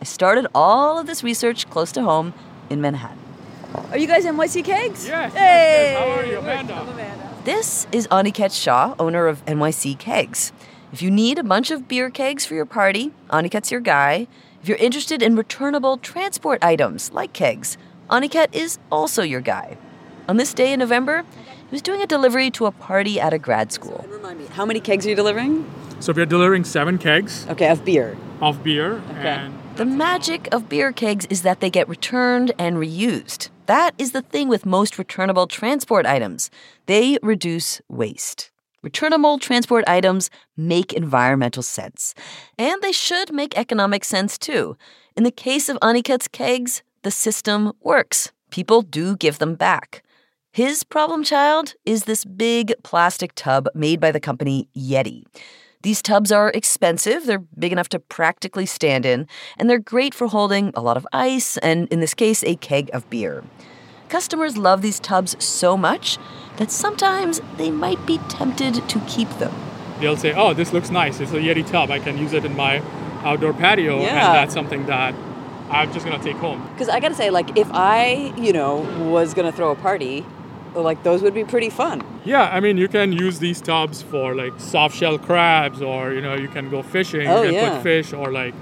I 0.00 0.04
started 0.04 0.48
all 0.56 0.98
of 0.98 1.06
this 1.06 1.22
research 1.22 1.70
close 1.70 1.92
to 1.92 2.02
home 2.02 2.34
in 2.68 2.80
Manhattan. 2.80 3.18
Are 3.92 3.96
you 3.98 4.08
guys 4.08 4.24
NYC 4.24 4.64
Kegs? 4.64 5.06
Yes, 5.06 5.32
yes, 5.32 5.34
Hey! 5.34 5.92
yes. 5.92 5.98
How 5.98 6.10
are 6.20 6.26
you, 6.26 6.38
Amanda? 6.38 6.80
Amanda. 6.80 7.34
This 7.44 7.86
is 7.92 8.08
Aniket 8.08 8.60
Shah, 8.60 8.96
owner 8.98 9.28
of 9.28 9.44
NYC 9.44 9.96
Kegs. 10.00 10.52
If 10.92 11.00
you 11.00 11.12
need 11.12 11.38
a 11.38 11.44
bunch 11.44 11.70
of 11.70 11.86
beer 11.86 12.10
kegs 12.10 12.44
for 12.44 12.54
your 12.54 12.66
party, 12.66 13.12
Aniket's 13.30 13.70
your 13.70 13.80
guy. 13.80 14.26
If 14.62 14.68
you're 14.68 14.78
interested 14.78 15.22
in 15.22 15.36
returnable 15.36 15.96
transport 15.98 16.58
items 16.64 17.12
like 17.12 17.32
kegs, 17.32 17.78
Aniket 18.10 18.48
is 18.52 18.78
also 18.90 19.22
your 19.22 19.40
guy. 19.40 19.76
On 20.28 20.38
this 20.38 20.52
day 20.52 20.72
in 20.72 20.80
November, 20.80 21.24
he 21.68 21.74
was 21.74 21.82
doing 21.82 22.02
a 22.02 22.06
delivery 22.06 22.50
to 22.52 22.66
a 22.66 22.70
party 22.72 23.20
at 23.20 23.32
a 23.32 23.38
grad 23.38 23.72
school. 23.72 24.00
And 24.04 24.12
remind 24.12 24.38
me, 24.38 24.46
how 24.46 24.64
many 24.66 24.80
kegs 24.80 25.06
are 25.06 25.10
you 25.10 25.16
delivering? 25.16 25.64
So 26.00 26.12
we 26.12 26.22
are 26.22 26.26
delivering 26.26 26.64
seven 26.64 26.98
kegs 26.98 27.46
Okay, 27.48 27.68
of 27.68 27.84
beer. 27.84 28.16
of 28.40 28.62
beer, 28.62 29.02
Okay. 29.10 29.28
and 29.28 29.54
The 29.76 29.84
magic 29.84 30.48
of 30.52 30.68
beer 30.68 30.92
kegs 30.92 31.26
is 31.26 31.42
that 31.42 31.60
they 31.60 31.70
get 31.70 31.88
returned 31.88 32.52
and 32.58 32.76
reused. 32.76 33.48
That 33.66 33.94
is 33.98 34.12
the 34.12 34.22
thing 34.22 34.48
with 34.48 34.64
most 34.64 34.98
returnable 34.98 35.46
transport 35.46 36.06
items. 36.06 36.50
They 36.86 37.18
reduce 37.22 37.80
waste. 37.88 38.50
Returnable 38.82 39.38
transport 39.38 39.84
items 39.88 40.30
make 40.56 40.92
environmental 40.92 41.62
sense. 41.62 42.14
And 42.58 42.80
they 42.80 42.92
should 42.92 43.32
make 43.32 43.58
economic 43.58 44.04
sense 44.04 44.38
too. 44.38 44.76
In 45.16 45.24
the 45.24 45.32
case 45.32 45.68
of 45.68 45.78
Aniket's 45.80 46.28
kegs, 46.28 46.82
the 47.02 47.10
system 47.10 47.72
works. 47.80 48.30
People 48.50 48.82
do 48.82 49.16
give 49.16 49.38
them 49.38 49.56
back. 49.56 50.02
His 50.56 50.84
problem 50.84 51.22
child 51.22 51.74
is 51.84 52.04
this 52.04 52.24
big 52.24 52.72
plastic 52.82 53.34
tub 53.34 53.68
made 53.74 54.00
by 54.00 54.10
the 54.10 54.18
company 54.18 54.70
Yeti. 54.74 55.24
These 55.82 56.00
tubs 56.00 56.32
are 56.32 56.50
expensive, 56.54 57.26
they're 57.26 57.44
big 57.58 57.72
enough 57.72 57.90
to 57.90 57.98
practically 57.98 58.64
stand 58.64 59.04
in, 59.04 59.28
and 59.58 59.68
they're 59.68 59.78
great 59.78 60.14
for 60.14 60.28
holding 60.28 60.72
a 60.74 60.80
lot 60.80 60.96
of 60.96 61.06
ice 61.12 61.58
and, 61.58 61.86
in 61.88 62.00
this 62.00 62.14
case, 62.14 62.42
a 62.42 62.56
keg 62.56 62.88
of 62.94 63.10
beer. 63.10 63.44
Customers 64.08 64.56
love 64.56 64.80
these 64.80 64.98
tubs 64.98 65.36
so 65.44 65.76
much 65.76 66.16
that 66.56 66.70
sometimes 66.70 67.42
they 67.58 67.70
might 67.70 68.06
be 68.06 68.16
tempted 68.30 68.88
to 68.88 68.98
keep 69.00 69.28
them. 69.38 69.52
They'll 70.00 70.16
say, 70.16 70.32
"Oh, 70.32 70.54
this 70.54 70.72
looks 70.72 70.90
nice. 70.90 71.20
It's 71.20 71.32
a 71.32 71.38
Yeti 71.38 71.70
tub. 71.70 71.90
I 71.90 71.98
can 71.98 72.16
use 72.16 72.32
it 72.32 72.46
in 72.46 72.56
my 72.56 72.80
outdoor 73.26 73.52
patio, 73.52 74.00
Yeah. 74.00 74.06
and 74.06 74.34
that's 74.34 74.54
something 74.54 74.86
that 74.86 75.14
I'm 75.70 75.92
just 75.92 76.06
gonna 76.06 76.24
take 76.24 76.36
home." 76.36 76.66
Because 76.72 76.88
I 76.88 76.98
gotta 76.98 77.14
say, 77.14 77.28
like, 77.28 77.58
if 77.58 77.68
I, 77.74 78.32
you 78.38 78.54
know, 78.54 78.86
was 79.00 79.34
gonna 79.34 79.52
throw 79.52 79.70
a 79.70 79.76
party, 79.76 80.24
like 80.82 81.02
those 81.02 81.22
would 81.22 81.34
be 81.34 81.44
pretty 81.44 81.70
fun. 81.70 82.02
Yeah, 82.24 82.44
I 82.52 82.60
mean, 82.60 82.76
you 82.76 82.88
can 82.88 83.12
use 83.12 83.38
these 83.38 83.60
tubs 83.60 84.02
for 84.02 84.34
like 84.34 84.58
soft 84.58 84.96
shell 84.96 85.18
crabs, 85.18 85.82
or 85.82 86.12
you 86.12 86.20
know, 86.20 86.34
you 86.34 86.48
can 86.48 86.70
go 86.70 86.82
fishing. 86.82 87.26
Oh, 87.26 87.42
you 87.42 87.52
can 87.52 87.54
yeah. 87.54 87.74
put 87.74 87.82
fish 87.82 88.12
or 88.12 88.32
like 88.32 88.54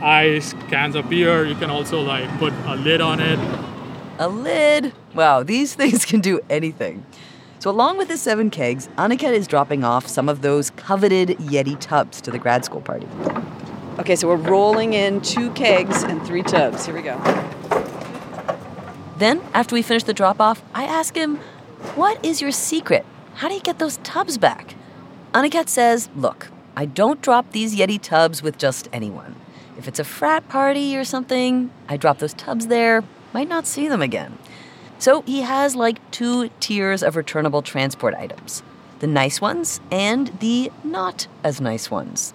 ice, 0.00 0.52
cans 0.68 0.94
of 0.94 1.08
beer. 1.08 1.44
You 1.44 1.54
can 1.54 1.70
also 1.70 2.00
like 2.02 2.28
put 2.38 2.52
a 2.66 2.76
lid 2.76 3.00
on 3.00 3.20
it. 3.20 3.38
A 4.18 4.28
lid. 4.28 4.92
Wow, 5.14 5.42
these 5.42 5.74
things 5.80 6.04
can 6.04 6.20
do 6.20 6.40
anything. 6.48 7.04
So, 7.58 7.70
along 7.70 7.98
with 7.98 8.08
the 8.08 8.16
seven 8.16 8.50
kegs, 8.50 8.88
Aniket 8.98 9.32
is 9.32 9.46
dropping 9.46 9.82
off 9.82 10.06
some 10.06 10.28
of 10.28 10.42
those 10.42 10.70
coveted 10.70 11.30
Yeti 11.38 11.76
tubs 11.80 12.20
to 12.20 12.30
the 12.30 12.38
grad 12.38 12.64
school 12.64 12.80
party. 12.80 13.08
Okay, 13.98 14.14
so 14.14 14.28
we're 14.28 14.36
rolling 14.36 14.92
in 14.92 15.22
two 15.22 15.50
kegs 15.52 16.02
and 16.02 16.24
three 16.26 16.42
tubs. 16.42 16.84
Here 16.84 16.94
we 16.94 17.02
go. 17.02 17.16
Then, 19.18 19.40
after 19.54 19.74
we 19.74 19.82
finish 19.82 20.02
the 20.04 20.12
drop 20.12 20.40
off, 20.40 20.62
I 20.74 20.84
ask 20.84 21.16
him, 21.16 21.36
What 21.94 22.22
is 22.24 22.42
your 22.42 22.52
secret? 22.52 23.06
How 23.36 23.48
do 23.48 23.54
you 23.54 23.60
get 23.60 23.78
those 23.78 23.96
tubs 23.98 24.36
back? 24.36 24.74
Aniket 25.32 25.68
says, 25.68 26.10
Look, 26.14 26.48
I 26.76 26.84
don't 26.84 27.22
drop 27.22 27.52
these 27.52 27.74
Yeti 27.76 28.00
tubs 28.00 28.42
with 28.42 28.58
just 28.58 28.88
anyone. 28.92 29.34
If 29.78 29.88
it's 29.88 29.98
a 29.98 30.04
frat 30.04 30.48
party 30.48 30.96
or 30.96 31.04
something, 31.04 31.70
I 31.88 31.96
drop 31.96 32.18
those 32.18 32.34
tubs 32.34 32.66
there, 32.66 33.04
might 33.32 33.48
not 33.48 33.66
see 33.66 33.88
them 33.88 34.02
again. 34.02 34.38
So 34.98 35.22
he 35.22 35.42
has 35.42 35.76
like 35.76 36.10
two 36.10 36.48
tiers 36.60 37.02
of 37.02 37.16
returnable 37.16 37.62
transport 37.62 38.14
items 38.14 38.62
the 38.98 39.06
nice 39.06 39.42
ones 39.42 39.78
and 39.90 40.28
the 40.40 40.72
not 40.82 41.26
as 41.44 41.60
nice 41.60 41.90
ones. 41.90 42.32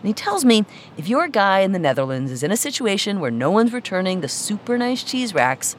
And 0.00 0.08
he 0.08 0.12
tells 0.12 0.44
me 0.44 0.64
if 0.96 1.08
your 1.08 1.28
guy 1.28 1.60
in 1.60 1.70
the 1.70 1.78
Netherlands 1.78 2.32
is 2.32 2.42
in 2.42 2.50
a 2.50 2.56
situation 2.56 3.20
where 3.20 3.30
no 3.30 3.52
one's 3.52 3.72
returning 3.72 4.20
the 4.20 4.28
super 4.28 4.76
nice 4.76 5.04
cheese 5.04 5.32
racks, 5.32 5.76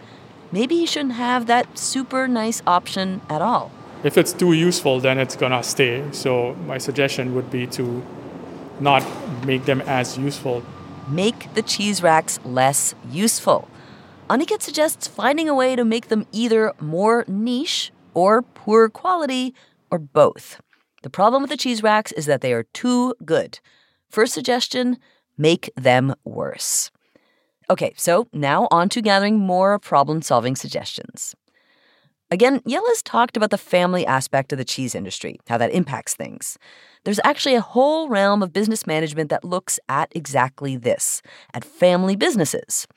maybe 0.54 0.78
he 0.78 0.86
shouldn't 0.86 1.16
have 1.16 1.48
that 1.48 1.78
super 1.78 2.28
nice 2.28 2.62
option 2.68 3.22
at 3.28 3.42
all. 3.42 3.72
If 4.04 4.18
it's 4.18 4.32
too 4.32 4.54
useful, 4.54 5.00
then 5.00 5.18
it's 5.18 5.36
gonna 5.36 5.64
stay. 5.64 6.04
So 6.12 6.54
my 6.68 6.78
suggestion 6.78 7.34
would 7.36 7.50
be 7.50 7.66
to 7.78 8.04
not 8.80 9.04
make 9.46 9.66
them 9.66 9.82
as 9.82 10.18
useful. 10.18 10.64
Make 11.08 11.54
the 11.56 11.64
cheese 11.64 12.04
racks 12.04 12.40
less 12.46 12.94
useful. 13.10 13.68
Aniket 14.30 14.62
suggests 14.62 15.08
finding 15.08 15.50
a 15.50 15.56
way 15.56 15.76
to 15.76 15.84
make 15.84 16.08
them 16.08 16.26
either 16.32 16.74
more 16.80 17.26
niche 17.28 17.92
or 18.14 18.42
poor 18.42 18.90
quality 18.90 19.54
or 19.90 20.00
both. 20.00 20.62
The 21.02 21.10
problem 21.10 21.42
with 21.42 21.50
the 21.50 21.58
cheese 21.58 21.84
racks 21.84 22.12
is 22.14 22.26
that 22.28 22.42
they 22.42 22.54
are 22.54 22.68
too 22.74 23.16
good. 23.26 23.60
First 24.10 24.34
suggestion 24.34 24.98
make 25.38 25.72
them 25.76 26.14
worse. 26.24 26.92
Okay, 27.70 27.94
so 27.96 28.28
now 28.34 28.68
on 28.72 28.90
to 28.90 29.02
gathering 29.02 29.40
more 29.40 29.80
problem 29.80 30.22
solving 30.22 30.56
suggestions. 30.56 31.36
Again, 32.32 32.62
Jelle's 32.68 33.04
talked 33.04 33.38
about 33.38 33.52
the 33.52 33.58
family 33.58 34.06
aspect 34.06 34.52
of 34.52 34.58
the 34.58 34.66
cheese 34.66 34.96
industry, 34.96 35.40
how 35.48 35.58
that 35.60 35.72
impacts 35.72 36.16
things. 36.16 36.58
There's 37.04 37.20
actually 37.24 37.56
a 37.56 37.62
whole 37.62 38.10
realm 38.10 38.42
of 38.42 38.52
business 38.52 38.88
management 38.88 39.30
that 39.30 39.44
looks 39.44 39.80
at 39.88 40.12
exactly 40.16 40.76
this 40.76 41.22
at 41.54 41.64
family 41.64 42.16
businesses. 42.16 42.88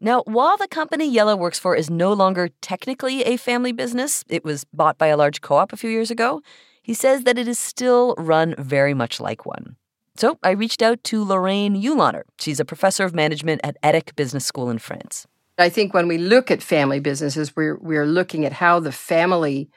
Now, 0.00 0.22
while 0.26 0.56
the 0.56 0.68
company 0.68 1.12
Jelle 1.12 1.38
works 1.38 1.58
for 1.58 1.76
is 1.76 1.90
no 1.90 2.12
longer 2.12 2.48
technically 2.62 3.24
a 3.24 3.36
family 3.36 3.72
business, 3.72 4.24
it 4.28 4.44
was 4.44 4.64
bought 4.72 4.96
by 4.96 5.08
a 5.08 5.16
large 5.16 5.40
co 5.40 5.56
op 5.56 5.72
a 5.72 5.76
few 5.76 5.90
years 5.90 6.10
ago, 6.10 6.40
he 6.82 6.94
says 6.94 7.24
that 7.24 7.36
it 7.36 7.46
is 7.46 7.58
still 7.58 8.14
run 8.16 8.54
very 8.58 8.94
much 8.94 9.20
like 9.20 9.44
one. 9.44 9.76
So 10.18 10.36
I 10.42 10.50
reached 10.50 10.82
out 10.82 11.04
to 11.04 11.24
Lorraine 11.24 11.80
Uhlaner. 11.80 12.22
She's 12.40 12.58
a 12.58 12.64
professor 12.64 13.04
of 13.04 13.14
management 13.14 13.60
at 13.62 13.80
EDHEC 13.82 14.16
Business 14.16 14.44
School 14.44 14.68
in 14.68 14.78
France. 14.78 15.28
I 15.58 15.68
think 15.68 15.94
when 15.94 16.08
we 16.08 16.18
look 16.18 16.50
at 16.50 16.60
family 16.60 16.98
businesses, 16.98 17.54
we're 17.54 17.78
we're 17.78 18.06
looking 18.06 18.44
at 18.44 18.52
how 18.52 18.80
the 18.80 18.90
family 18.90 19.70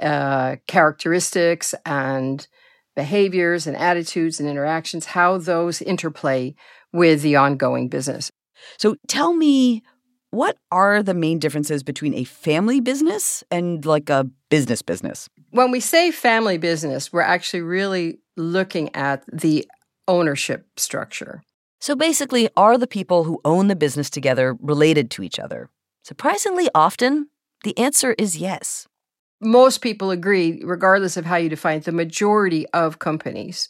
uh, 0.00 0.56
characteristics 0.66 1.74
and 1.86 2.46
behaviors 2.96 3.68
and 3.68 3.76
attitudes 3.76 4.40
and 4.40 4.48
interactions, 4.48 5.06
how 5.06 5.38
those 5.38 5.80
interplay 5.80 6.56
with 6.92 7.22
the 7.22 7.36
ongoing 7.36 7.88
business. 7.88 8.32
So 8.78 8.96
tell 9.06 9.32
me, 9.32 9.82
what 10.30 10.56
are 10.72 11.04
the 11.04 11.14
main 11.14 11.38
differences 11.38 11.84
between 11.84 12.14
a 12.14 12.24
family 12.24 12.80
business 12.80 13.44
and 13.48 13.84
like 13.86 14.10
a 14.10 14.28
business 14.48 14.82
business? 14.82 15.28
When 15.50 15.70
we 15.70 15.78
say 15.78 16.10
family 16.10 16.58
business, 16.58 17.12
we're 17.12 17.20
actually 17.20 17.62
really 17.62 18.18
looking 18.36 18.94
at 18.96 19.24
the 19.32 19.68
ownership 20.08 20.66
structure. 20.76 21.42
So 21.80 21.94
basically, 21.94 22.48
are 22.56 22.78
the 22.78 22.86
people 22.86 23.24
who 23.24 23.40
own 23.44 23.68
the 23.68 23.76
business 23.76 24.08
together 24.08 24.56
related 24.60 25.10
to 25.12 25.22
each 25.22 25.38
other? 25.38 25.70
Surprisingly 26.02 26.68
often, 26.74 27.28
the 27.62 27.76
answer 27.78 28.14
is 28.18 28.36
yes. 28.36 28.86
Most 29.40 29.78
people 29.78 30.10
agree, 30.10 30.62
regardless 30.64 31.16
of 31.16 31.26
how 31.26 31.36
you 31.36 31.48
define 31.48 31.78
it, 31.78 31.84
the 31.84 31.92
majority 31.92 32.66
of 32.68 32.98
companies 32.98 33.68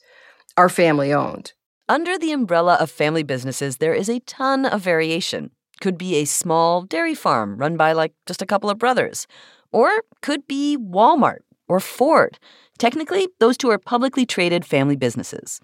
are 0.57 0.68
family 0.68 1.12
owned. 1.12 1.53
Under 1.88 2.16
the 2.16 2.33
umbrella 2.33 2.77
of 2.81 2.90
family 2.90 3.23
businesses, 3.23 3.79
there 3.79 3.94
is 3.94 4.09
a 4.09 4.20
ton 4.20 4.64
of 4.64 4.81
variation. 4.81 5.51
Could 5.81 5.99
be 5.99 6.16
a 6.16 6.25
small 6.25 6.83
dairy 6.83 7.14
farm 7.14 7.57
run 7.57 7.77
by 7.77 7.92
like 7.92 8.12
just 8.27 8.40
a 8.40 8.47
couple 8.47 8.70
of 8.70 8.79
brothers, 8.79 9.27
or 9.73 9.90
could 10.23 10.47
be 10.47 10.79
Walmart 10.79 11.40
or 11.68 11.81
Ford. 11.81 12.38
Technically, 12.79 13.29
those 13.40 13.57
two 13.57 13.70
are 13.70 13.79
publicly 13.79 14.25
traded 14.25 14.64
family 14.64 14.97
businesses. 14.97 15.61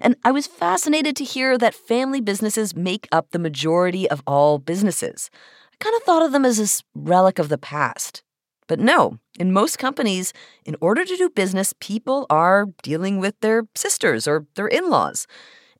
And 0.00 0.16
I 0.24 0.30
was 0.30 0.46
fascinated 0.46 1.16
to 1.16 1.24
hear 1.24 1.58
that 1.58 1.74
family 1.74 2.20
businesses 2.20 2.76
make 2.76 3.08
up 3.10 3.30
the 3.30 3.38
majority 3.38 4.08
of 4.08 4.22
all 4.26 4.58
businesses. 4.58 5.30
I 5.72 5.76
kind 5.84 5.96
of 5.96 6.02
thought 6.02 6.22
of 6.22 6.32
them 6.32 6.44
as 6.44 6.58
this 6.58 6.82
relic 6.94 7.38
of 7.38 7.48
the 7.48 7.58
past. 7.58 8.22
But 8.68 8.78
no, 8.78 9.18
in 9.38 9.52
most 9.52 9.78
companies, 9.78 10.32
in 10.64 10.76
order 10.80 11.04
to 11.04 11.16
do 11.16 11.30
business, 11.30 11.74
people 11.80 12.26
are 12.28 12.66
dealing 12.82 13.18
with 13.18 13.34
their 13.40 13.66
sisters 13.74 14.28
or 14.28 14.46
their 14.54 14.68
in 14.68 14.90
laws, 14.90 15.26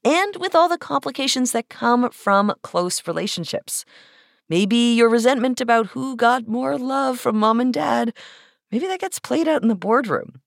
and 0.04 0.36
with 0.36 0.54
all 0.54 0.68
the 0.68 0.78
complications 0.78 1.52
that 1.52 1.68
come 1.68 2.10
from 2.10 2.54
close 2.62 3.06
relationships. 3.06 3.84
Maybe 4.48 4.94
your 4.94 5.10
resentment 5.10 5.60
about 5.60 5.88
who 5.88 6.16
got 6.16 6.48
more 6.48 6.78
love 6.78 7.20
from 7.20 7.36
mom 7.36 7.60
and 7.60 7.74
dad, 7.74 8.14
maybe 8.72 8.86
that 8.86 9.00
gets 9.00 9.18
played 9.18 9.46
out 9.46 9.62
in 9.62 9.68
the 9.68 9.74
boardroom. 9.74 10.40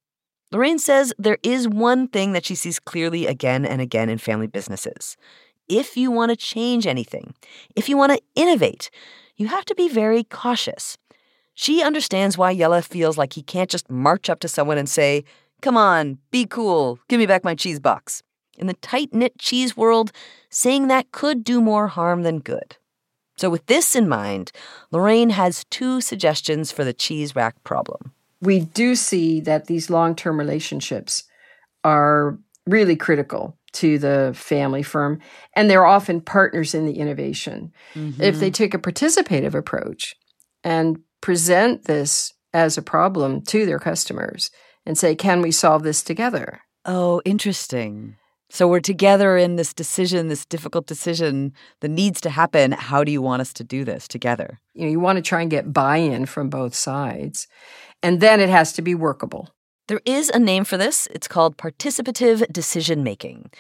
Lorraine 0.52 0.80
says 0.80 1.14
there 1.18 1.38
is 1.44 1.68
one 1.68 2.08
thing 2.08 2.34
that 2.34 2.46
she 2.46 2.56
sees 2.56 2.80
clearly 2.80 3.26
again 3.26 3.66
and 3.66 3.82
again 3.82 4.10
in 4.10 4.18
family 4.18 4.48
businesses. 4.48 5.16
If 5.70 5.96
you 5.96 6.12
want 6.12 6.32
to 6.32 6.36
change 6.36 6.86
anything, 6.86 7.34
if 7.76 7.88
you 7.88 7.96
want 7.96 8.12
to 8.12 8.22
innovate, 8.36 8.90
you 9.38 9.48
have 9.48 9.64
to 9.66 9.76
be 9.76 9.88
very 9.88 10.26
cautious. 10.26 10.98
She 11.54 11.82
understands 11.82 12.38
why 12.38 12.54
Jelle 12.56 12.82
feels 12.82 13.18
like 13.18 13.34
he 13.34 13.44
can't 13.44 13.70
just 13.70 13.90
march 13.90 14.30
up 14.30 14.40
to 14.42 14.50
someone 14.50 14.78
and 14.78 14.90
say, 14.90 15.24
Come 15.62 15.78
on, 15.78 16.18
be 16.32 16.46
cool, 16.46 17.00
give 17.08 17.20
me 17.20 17.26
back 17.26 17.44
my 17.44 17.56
cheese 17.56 17.80
box. 17.80 18.24
In 18.58 18.68
the 18.68 18.74
tight 18.74 19.14
knit 19.14 19.38
cheese 19.38 19.78
world, 19.78 20.12
saying 20.50 20.88
that 20.88 21.12
could 21.12 21.44
do 21.44 21.62
more 21.62 21.88
harm 21.88 22.24
than 22.24 22.40
good. 22.40 22.78
So, 23.38 23.50
with 23.50 23.66
this 23.68 23.96
in 23.96 24.10
mind, 24.10 24.52
Lorraine 24.92 25.30
has 25.32 25.66
two 25.70 26.02
suggestions 26.02 26.72
for 26.72 26.84
the 26.84 26.94
cheese 26.94 27.36
rack 27.36 27.64
problem. 27.64 28.12
We 28.42 28.62
do 28.62 28.96
see 28.96 29.40
that 29.42 29.68
these 29.68 29.90
long 29.90 30.16
term 30.16 30.40
relationships 30.40 31.24
are 31.84 32.40
really 32.66 32.96
critical 32.96 33.58
to 33.74 33.98
the 33.98 34.34
family 34.36 34.84
firm, 34.84 35.20
and 35.56 35.70
they're 35.70 35.86
often 35.86 36.22
partners 36.22 36.74
in 36.74 36.86
the 36.86 36.98
innovation. 37.00 37.72
If 37.96 38.40
they 38.40 38.48
mm-hmm. 38.48 38.52
take 38.52 38.74
a 38.74 38.80
participative 38.80 39.54
approach 39.54 40.16
and 40.64 41.00
present 41.22 41.86
this 41.86 42.34
as 42.54 42.78
a 42.78 42.82
problem 42.82 43.42
to 43.44 43.66
their 43.66 43.80
customers 43.80 44.52
and 44.86 44.98
say, 44.98 45.16
Can 45.16 45.42
we 45.42 45.52
solve 45.52 45.84
this 45.84 46.04
together? 46.04 46.62
Oh, 46.86 47.22
interesting. 47.26 48.18
So 48.54 48.68
we're 48.68 48.82
together 48.82 49.38
in 49.38 49.56
this 49.56 49.74
decision, 49.74 50.28
this 50.28 50.46
difficult 50.46 50.86
decision 50.86 51.54
that 51.80 51.88
needs 51.88 52.20
to 52.20 52.30
happen. 52.30 52.74
How 52.74 53.02
do 53.06 53.10
you 53.10 53.22
want 53.22 53.40
us 53.40 53.54
to 53.54 53.64
do 53.64 53.86
this 53.86 54.10
together? 54.10 54.60
You 54.74 54.84
know, 54.84 54.92
you 54.92 55.00
want 55.00 55.16
to 55.16 55.22
try 55.22 55.40
and 55.42 55.50
get 55.50 55.72
buy 55.72 55.98
in 55.98 56.26
from 56.26 56.50
both 56.50 56.76
sides, 56.76 57.48
and 58.04 58.20
then 58.20 58.42
it 58.42 58.50
has 58.50 58.74
to 58.74 58.82
be 58.82 58.94
workable. 58.94 59.48
There 59.88 60.02
is 60.04 60.30
a 60.30 60.38
name 60.38 60.66
for 60.66 60.76
this. 60.76 61.08
It's 61.12 61.30
called 61.30 61.56
participative 61.56 62.52
decision 62.52 63.06
making. 63.06 63.52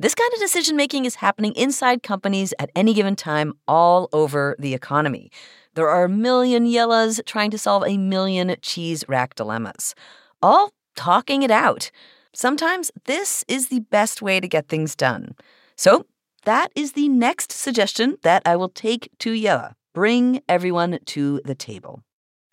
This 0.00 0.16
kind 0.16 0.32
of 0.34 0.40
decision 0.40 0.74
making 0.76 1.04
is 1.04 1.14
happening 1.16 1.54
inside 1.54 2.02
companies 2.02 2.52
at 2.58 2.70
any 2.74 2.92
given 2.92 3.14
time 3.14 3.52
all 3.68 4.08
over 4.12 4.56
the 4.58 4.74
economy. 4.74 5.30
There 5.74 5.88
are 5.88 6.04
a 6.04 6.08
million 6.08 6.66
Jelles 6.66 7.24
trying 7.24 7.52
to 7.52 7.58
solve 7.58 7.84
a 7.86 7.98
million 7.98 8.56
cheese 8.62 9.04
rack 9.06 9.36
dilemmas, 9.36 9.94
all 10.42 10.72
talking 10.96 11.44
it 11.44 11.52
out. 11.52 11.92
Sometimes 12.34 12.90
this 13.06 13.44
is 13.48 13.68
the 13.68 13.80
best 13.80 14.22
way 14.22 14.40
to 14.40 14.48
get 14.48 14.68
things 14.68 14.94
done. 14.94 15.34
So, 15.76 16.06
that 16.44 16.72
is 16.74 16.92
the 16.92 17.08
next 17.08 17.52
suggestion 17.52 18.16
that 18.22 18.42
I 18.46 18.56
will 18.56 18.70
take 18.70 19.10
to 19.18 19.34
Jelle. 19.34 19.74
Bring 19.92 20.40
everyone 20.48 20.98
to 21.06 21.40
the 21.44 21.54
table. 21.54 22.02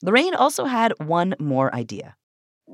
Lorraine 0.04 0.36
also 0.36 0.66
had 0.66 0.94
one 1.00 1.36
more 1.40 1.74
idea. 1.74 2.16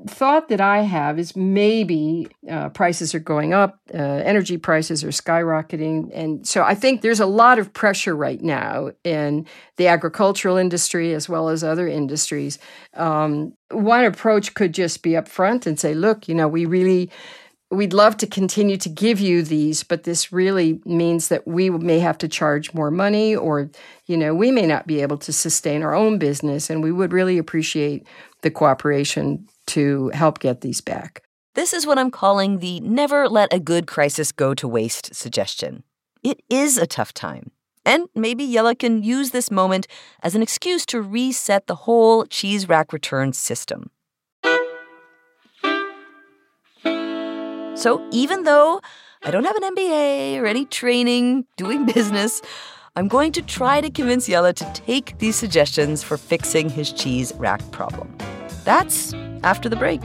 Thought 0.06 0.48
that 0.48 0.60
I 0.60 0.80
have 0.80 1.18
is 1.18 1.36
maybe 1.36 2.26
uh, 2.50 2.68
prices 2.70 3.14
are 3.14 3.20
going 3.20 3.54
up, 3.54 3.78
uh, 3.92 3.96
energy 3.96 4.58
prices 4.58 5.04
are 5.04 5.08
skyrocketing. 5.08 6.10
And 6.12 6.46
so 6.46 6.62
I 6.62 6.74
think 6.74 7.00
there's 7.00 7.20
a 7.20 7.26
lot 7.26 7.58
of 7.58 7.72
pressure 7.72 8.14
right 8.14 8.40
now 8.40 8.90
in 9.04 9.46
the 9.76 9.86
agricultural 9.86 10.56
industry 10.56 11.14
as 11.14 11.28
well 11.28 11.48
as 11.48 11.62
other 11.62 11.86
industries. 11.86 12.58
Um, 12.94 13.54
one 13.70 14.04
approach 14.04 14.54
could 14.54 14.74
just 14.74 15.02
be 15.02 15.10
upfront 15.10 15.66
and 15.66 15.78
say, 15.78 15.94
look, 15.94 16.28
you 16.28 16.34
know, 16.34 16.48
we 16.48 16.66
really. 16.66 17.10
We'd 17.74 17.92
love 17.92 18.16
to 18.18 18.26
continue 18.26 18.76
to 18.78 18.88
give 18.88 19.20
you 19.20 19.42
these, 19.42 19.82
but 19.82 20.04
this 20.04 20.32
really 20.32 20.80
means 20.84 21.28
that 21.28 21.46
we 21.46 21.70
may 21.70 21.98
have 21.98 22.16
to 22.18 22.28
charge 22.28 22.72
more 22.72 22.90
money, 22.90 23.34
or, 23.36 23.70
you 24.06 24.16
know, 24.16 24.34
we 24.34 24.50
may 24.50 24.66
not 24.66 24.86
be 24.86 25.02
able 25.02 25.18
to 25.18 25.32
sustain 25.32 25.82
our 25.82 25.94
own 25.94 26.18
business. 26.18 26.70
And 26.70 26.82
we 26.82 26.92
would 26.92 27.12
really 27.12 27.38
appreciate 27.38 28.06
the 28.42 28.50
cooperation 28.50 29.46
to 29.66 30.10
help 30.10 30.38
get 30.38 30.60
these 30.60 30.80
back. 30.80 31.22
This 31.54 31.72
is 31.72 31.86
what 31.86 31.98
I'm 31.98 32.10
calling 32.10 32.58
the 32.58 32.80
never 32.80 33.28
let 33.28 33.52
a 33.52 33.60
good 33.60 33.86
crisis 33.86 34.32
go 34.32 34.54
to 34.54 34.66
waste 34.66 35.14
suggestion. 35.14 35.84
It 36.22 36.40
is 36.48 36.78
a 36.78 36.86
tough 36.86 37.12
time. 37.12 37.50
And 37.86 38.08
maybe 38.14 38.50
Jelle 38.50 38.74
can 38.74 39.02
use 39.02 39.30
this 39.30 39.50
moment 39.50 39.86
as 40.22 40.34
an 40.34 40.42
excuse 40.42 40.86
to 40.86 41.02
reset 41.02 41.66
the 41.66 41.74
whole 41.74 42.24
cheese 42.24 42.68
rack 42.68 42.92
return 42.92 43.32
system. 43.32 43.90
So 47.74 48.06
even 48.12 48.44
though 48.44 48.80
I 49.24 49.30
don't 49.30 49.44
have 49.44 49.56
an 49.56 49.74
MBA 49.74 50.40
or 50.40 50.46
any 50.46 50.64
training 50.64 51.46
doing 51.56 51.86
business, 51.94 52.40
I'm 52.96 53.08
going 53.08 53.32
to 53.32 53.42
try 53.42 53.80
to 53.80 53.90
convince 53.90 54.26
Jelle 54.26 54.52
to 54.52 54.72
take 54.72 55.18
these 55.18 55.36
suggestions 55.36 56.02
for 56.02 56.16
fixing 56.16 56.68
his 56.68 56.92
cheese 56.92 57.32
rack 57.36 57.60
problem. 57.72 58.16
That's 58.64 59.12
after 59.42 59.68
the 59.68 59.76
break. 59.76 60.00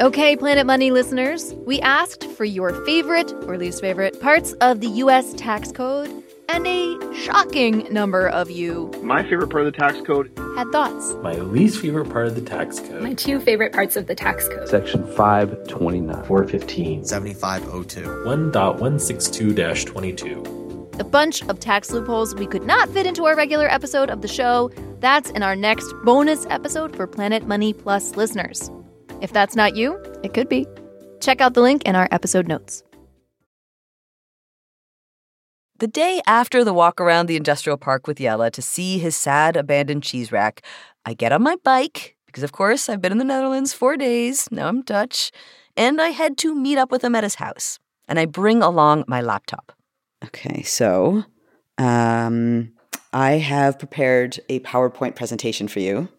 Okay, 0.00 0.34
Planet 0.34 0.64
Money 0.64 0.90
listeners, 0.90 1.52
we 1.66 1.78
asked 1.82 2.24
for 2.24 2.46
your 2.46 2.72
favorite 2.86 3.34
or 3.46 3.58
least 3.58 3.82
favorite 3.82 4.18
parts 4.18 4.54
of 4.54 4.80
the 4.80 4.88
US 5.04 5.34
tax 5.34 5.70
code, 5.70 6.24
and 6.52 6.66
a 6.66 7.14
shocking 7.14 7.86
number 7.92 8.28
of 8.28 8.50
you 8.50 8.90
My 9.02 9.22
favorite 9.22 9.50
part 9.50 9.66
of 9.66 9.72
the 9.72 9.78
tax 9.78 10.00
code 10.00 10.32
had 10.56 10.68
thoughts. 10.72 11.14
My 11.22 11.34
least 11.34 11.80
favorite 11.80 12.10
part 12.10 12.26
of 12.26 12.34
the 12.34 12.40
tax 12.40 12.80
code. 12.80 13.02
My 13.02 13.14
two 13.14 13.38
favorite 13.38 13.72
parts 13.72 13.96
of 13.96 14.08
the 14.08 14.14
tax 14.16 14.48
code. 14.48 14.68
Section 14.68 15.06
529. 15.14 16.24
415. 16.24 17.04
7502. 17.04 18.00
1.162 18.02 19.86
22. 19.86 20.88
A 20.98 21.04
bunch 21.04 21.42
of 21.44 21.60
tax 21.60 21.92
loopholes 21.92 22.34
we 22.34 22.46
could 22.46 22.64
not 22.64 22.90
fit 22.90 23.06
into 23.06 23.26
our 23.26 23.36
regular 23.36 23.68
episode 23.70 24.10
of 24.10 24.20
the 24.20 24.28
show. 24.28 24.70
That's 24.98 25.30
in 25.30 25.42
our 25.42 25.54
next 25.54 25.92
bonus 26.04 26.46
episode 26.50 26.94
for 26.96 27.06
Planet 27.06 27.46
Money 27.46 27.72
Plus 27.72 28.16
listeners. 28.16 28.70
If 29.22 29.32
that's 29.32 29.54
not 29.54 29.76
you, 29.76 30.02
it 30.24 30.34
could 30.34 30.48
be. 30.48 30.66
Check 31.20 31.40
out 31.40 31.54
the 31.54 31.62
link 31.62 31.84
in 31.84 31.94
our 31.94 32.08
episode 32.10 32.48
notes. 32.48 32.82
The 35.80 35.88
day 35.88 36.20
after 36.26 36.62
the 36.62 36.74
walk 36.74 37.00
around 37.00 37.24
the 37.24 37.36
industrial 37.36 37.78
park 37.78 38.06
with 38.06 38.18
Jelle 38.18 38.50
to 38.50 38.60
see 38.60 38.98
his 38.98 39.16
sad 39.16 39.56
abandoned 39.56 40.02
cheese 40.02 40.30
rack, 40.30 40.60
I 41.06 41.14
get 41.14 41.32
on 41.32 41.42
my 41.42 41.56
bike, 41.64 42.16
because 42.26 42.42
of 42.42 42.52
course 42.52 42.90
I've 42.90 43.00
been 43.00 43.12
in 43.12 43.16
the 43.16 43.24
Netherlands 43.24 43.72
four 43.72 43.96
days, 43.96 44.46
now 44.50 44.68
I'm 44.68 44.82
Dutch, 44.82 45.32
and 45.78 45.98
I 45.98 46.10
head 46.10 46.36
to 46.38 46.54
meet 46.54 46.76
up 46.76 46.92
with 46.92 47.02
him 47.02 47.14
at 47.14 47.24
his 47.24 47.36
house. 47.36 47.78
And 48.08 48.18
I 48.18 48.26
bring 48.26 48.62
along 48.62 49.04
my 49.08 49.22
laptop. 49.22 49.72
Okay, 50.22 50.62
so 50.64 51.24
um, 51.78 52.72
I 53.14 53.32
have 53.38 53.78
prepared 53.78 54.38
a 54.50 54.60
PowerPoint 54.60 55.16
presentation 55.16 55.66
for 55.66 55.80
you. 55.80 56.10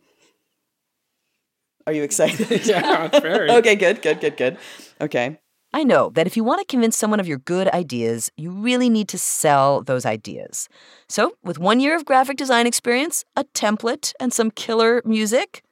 Are 1.85 1.93
you 1.93 2.01
excited? 2.01 2.65
yeah, 2.65 3.09
very. 3.19 3.51
okay, 3.59 3.75
good, 3.75 4.01
good, 4.01 4.21
good, 4.21 4.37
good. 4.37 4.57
Okay. 4.99 5.37
I 5.73 5.83
know 5.83 6.09
that 6.15 6.27
if 6.27 6.35
you 6.35 6.43
want 6.43 6.59
to 6.59 6.65
convince 6.65 6.97
someone 6.97 7.19
of 7.21 7.27
your 7.27 7.37
good 7.37 7.69
ideas, 7.69 8.29
you 8.35 8.51
really 8.51 8.89
need 8.89 9.07
to 9.09 9.17
sell 9.17 9.81
those 9.81 10.05
ideas. 10.05 10.67
So, 11.07 11.33
with 11.43 11.59
one 11.59 11.79
year 11.79 11.95
of 11.95 12.03
graphic 12.05 12.35
design 12.37 12.67
experience, 12.67 13.23
a 13.37 13.45
template, 13.45 14.13
and 14.19 14.33
some 14.33 14.51
killer 14.51 15.01
music, 15.05 15.63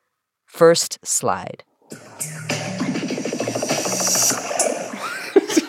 first 0.45 0.99
slide. 1.05 1.63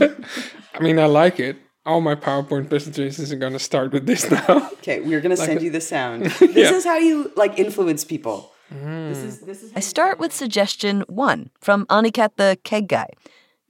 I 0.00 0.78
mean, 0.80 0.98
I 0.98 1.06
like 1.06 1.40
it. 1.40 1.56
All 1.84 2.00
my 2.00 2.14
PowerPoint 2.14 2.68
presentations 2.68 3.32
are 3.32 3.36
going 3.36 3.52
to 3.54 3.58
start 3.58 3.92
with 3.92 4.06
this 4.06 4.30
now. 4.30 4.70
Okay, 4.74 5.00
we're 5.00 5.20
gonna 5.20 5.34
Like 5.34 5.46
send 5.48 5.60
a- 5.60 5.64
you 5.64 5.70
the 5.70 5.80
sound. 5.80 6.24
This 6.38 6.54
Yeah. 6.70 6.72
is 6.74 6.84
how 6.84 6.98
you 6.98 7.32
like 7.36 7.58
influence 7.58 8.04
people. 8.04 8.52
This 8.70 8.78
mm. 9.18 9.24
is 9.26 9.40
this 9.40 9.62
is 9.64 9.72
I 9.74 9.80
start 9.80 10.20
with 10.20 10.32
suggestion 10.32 11.00
one 11.08 11.50
from 11.60 11.86
Aniket 11.86 12.36
the 12.36 12.56
keg 12.62 12.86
guy 12.86 13.08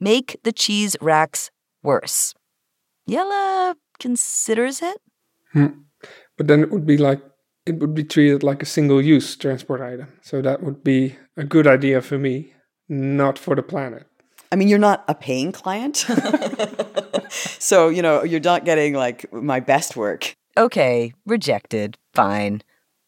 make 0.01 0.37
the 0.43 0.51
cheese 0.51 0.97
racks 0.99 1.51
worse. 1.81 2.33
Jelle 3.07 3.75
considers 3.99 4.81
it. 4.81 4.97
Hmm. 5.53 5.67
But 6.37 6.47
then 6.47 6.61
it 6.61 6.71
would 6.71 6.85
be 6.85 6.97
like, 6.97 7.21
it 7.65 7.79
would 7.79 7.93
be 7.93 8.03
treated 8.03 8.43
like 8.43 8.61
a 8.63 8.65
single 8.65 9.01
use 9.01 9.35
transport 9.35 9.79
item. 9.81 10.07
So 10.21 10.41
that 10.41 10.63
would 10.63 10.83
be 10.83 11.15
a 11.37 11.43
good 11.43 11.67
idea 11.67 12.01
for 12.01 12.17
me, 12.17 12.53
not 12.89 13.37
for 13.37 13.55
the 13.55 13.61
planet. 13.61 14.07
I 14.51 14.55
mean, 14.57 14.67
you're 14.67 14.79
not 14.79 15.05
a 15.07 15.15
paying 15.15 15.51
client. 15.51 15.97
so, 17.29 17.87
you 17.87 18.01
know, 18.01 18.23
you're 18.23 18.41
not 18.41 18.65
getting 18.65 18.95
like 18.95 19.31
my 19.31 19.59
best 19.59 19.95
work. 19.95 20.35
Okay, 20.57 21.13
rejected. 21.25 21.97
Fine. 22.13 22.63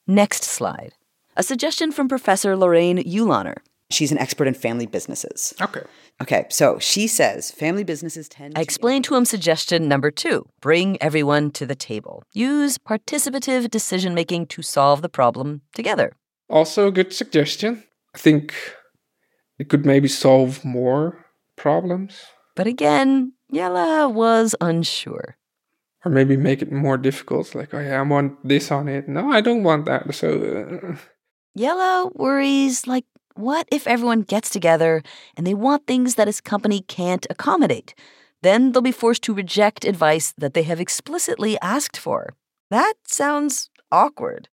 Next 0.08 0.44
slide. 0.44 0.94
A 1.36 1.44
suggestion 1.44 1.92
from 1.92 2.08
Professor 2.08 2.56
Lorraine 2.56 3.00
Uhlaner. 3.00 3.58
She's 3.90 4.12
an 4.12 4.18
expert 4.18 4.48
in 4.48 4.54
family 4.54 4.86
businesses. 4.88 5.54
Okay. 5.62 5.82
Okay, 6.22 6.46
so 6.50 6.80
she 6.80 7.08
says 7.08 7.52
family 7.52 7.84
businesses 7.84 8.30
tend 8.30 8.58
I 8.58 8.62
explained 8.62 9.06
to 9.06 9.16
him 9.16 9.26
suggestion 9.26 9.88
number 9.88 10.10
two 10.12 10.48
bring 10.62 10.98
everyone 11.02 11.52
to 11.52 11.66
the 11.66 11.76
table. 11.76 12.24
Use 12.34 12.78
participative 12.78 13.70
decision 13.70 14.14
making 14.14 14.48
to 14.48 14.62
solve 14.62 15.02
the 15.02 15.10
problem 15.10 15.62
together. 15.76 16.14
Also, 16.50 16.88
a 16.88 16.92
good 16.92 17.14
suggestion. 17.14 17.84
I 18.16 18.18
think 18.20 18.54
it 19.60 19.70
could 19.70 19.86
maybe 19.86 20.08
solve 20.08 20.64
more 20.64 21.26
problems 21.56 22.22
But 22.56 22.68
again, 22.68 23.34
Jelle 23.52 24.12
was 24.14 24.56
unsure. 24.62 25.38
or 26.06 26.12
maybe 26.12 26.36
make 26.38 26.62
it 26.62 26.72
more 26.72 26.98
difficult. 26.98 27.56
Like, 27.56 27.74
oh 27.74 27.80
yeah, 27.80 28.00
I 28.00 28.04
want 28.04 28.48
this 28.48 28.72
on 28.72 28.88
it. 28.88 29.08
No, 29.08 29.32
I 29.32 29.42
don't 29.42 29.64
want 29.64 29.86
that. 29.86 30.14
So, 30.16 30.28
uh, 30.42 30.96
Jelle 31.58 32.12
worries 32.16 32.88
like, 32.88 33.06
what 33.36 33.68
if 33.72 33.88
everyone 33.88 34.22
gets 34.22 34.50
together 34.50 35.04
and 35.36 35.46
they 35.46 35.54
want 35.54 35.88
things 35.88 36.16
that 36.16 36.28
his 36.28 36.42
company 36.42 36.82
can't 36.82 37.26
accommodate? 37.30 37.96
Then 38.42 38.72
they'll 38.72 38.82
be 38.82 38.92
forced 38.92 39.24
to 39.24 39.34
reject 39.34 39.86
advice 39.86 40.34
that 40.38 40.54
they 40.54 40.64
have 40.64 40.80
explicitly 40.80 41.60
asked 41.62 41.98
for. 41.98 42.36
That 42.70 42.96
sounds 43.06 43.70
awkward. 43.92 44.50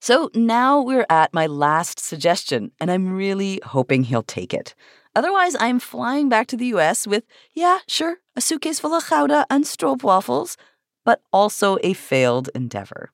So 0.00 0.30
now 0.34 0.80
we're 0.80 1.06
at 1.10 1.34
my 1.34 1.46
last 1.46 2.00
suggestion, 2.00 2.72
and 2.80 2.90
I'm 2.90 3.12
really 3.12 3.60
hoping 3.64 4.04
he'll 4.04 4.22
take 4.22 4.54
it. 4.54 4.74
Otherwise, 5.14 5.56
I'm 5.58 5.78
flying 5.78 6.28
back 6.28 6.46
to 6.48 6.56
the 6.56 6.66
US 6.66 7.06
with, 7.06 7.24
yeah, 7.52 7.78
sure, 7.86 8.18
a 8.36 8.40
suitcase 8.40 8.80
full 8.80 8.94
of 8.94 9.08
Gouda 9.08 9.46
and 9.50 9.64
stroopwafels, 9.64 10.56
but 11.04 11.22
also 11.32 11.78
a 11.82 11.92
failed 11.92 12.48
endeavor. 12.54 13.10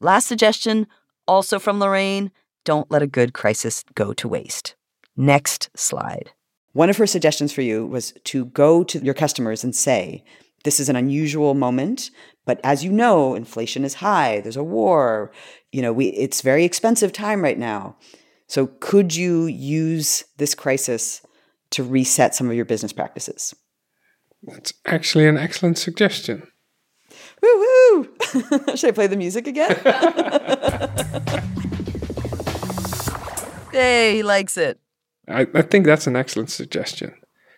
Last 0.00 0.26
suggestion, 0.26 0.86
also 1.26 1.58
from 1.58 1.78
Lorraine 1.78 2.30
don't 2.64 2.90
let 2.90 3.02
a 3.02 3.06
good 3.06 3.32
crisis 3.32 3.84
go 3.94 4.12
to 4.14 4.28
waste. 4.28 4.74
Next 5.16 5.70
slide. 5.74 6.30
One 6.72 6.88
of 6.88 6.96
her 6.96 7.06
suggestions 7.06 7.52
for 7.52 7.62
you 7.62 7.86
was 7.86 8.12
to 8.24 8.46
go 8.46 8.82
to 8.84 8.98
your 8.98 9.14
customers 9.14 9.62
and 9.62 9.74
say, 9.74 10.24
this 10.64 10.80
is 10.80 10.88
an 10.88 10.96
unusual 10.96 11.54
moment, 11.54 12.10
but 12.46 12.60
as 12.64 12.84
you 12.84 12.92
know, 12.92 13.34
inflation 13.34 13.84
is 13.84 13.94
high, 13.94 14.40
there's 14.40 14.56
a 14.56 14.64
war, 14.64 15.32
you 15.72 15.82
know, 15.82 15.92
we 15.92 16.08
it's 16.08 16.40
very 16.40 16.64
expensive 16.64 17.12
time 17.12 17.42
right 17.42 17.58
now. 17.58 17.96
So 18.46 18.68
could 18.80 19.14
you 19.14 19.46
use 19.46 20.24
this 20.38 20.54
crisis 20.54 21.22
to 21.70 21.82
reset 21.82 22.34
some 22.34 22.48
of 22.48 22.54
your 22.54 22.64
business 22.64 22.92
practices? 22.92 23.54
that's 24.44 24.72
actually 24.86 25.26
an 25.28 25.38
excellent 25.38 25.78
suggestion. 25.78 26.42
Woo 27.42 27.58
woo! 27.58 28.08
Should 28.76 28.88
I 28.88 28.92
play 28.92 29.06
the 29.06 29.16
music 29.16 29.46
again? 29.46 29.78
Hey, 33.72 34.16
he 34.16 34.22
likes 34.22 34.56
it. 34.56 34.78
I, 35.28 35.46
I 35.54 35.62
think 35.62 35.86
that's 35.86 36.06
an 36.06 36.16
excellent 36.16 36.50
suggestion, 36.50 37.14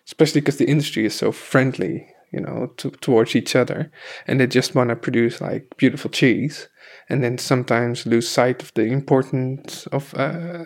especially 0.07 0.41
because 0.41 0.57
the 0.57 0.69
industry 0.69 1.05
is 1.05 1.15
so 1.15 1.31
friendly, 1.31 2.07
you 2.31 2.39
know, 2.39 2.71
to, 2.77 2.91
towards 2.91 3.35
each 3.35 3.55
other, 3.55 3.91
and 4.27 4.39
they 4.39 4.47
just 4.47 4.75
want 4.75 4.89
to 4.89 4.95
produce 4.95 5.41
like 5.41 5.75
beautiful 5.77 6.11
cheese, 6.11 6.69
and 7.09 7.23
then 7.23 7.37
sometimes 7.37 8.05
lose 8.05 8.29
sight 8.29 8.61
of 8.61 8.73
the 8.75 8.83
importance 8.83 9.87
of 9.87 10.13
uh, 10.15 10.65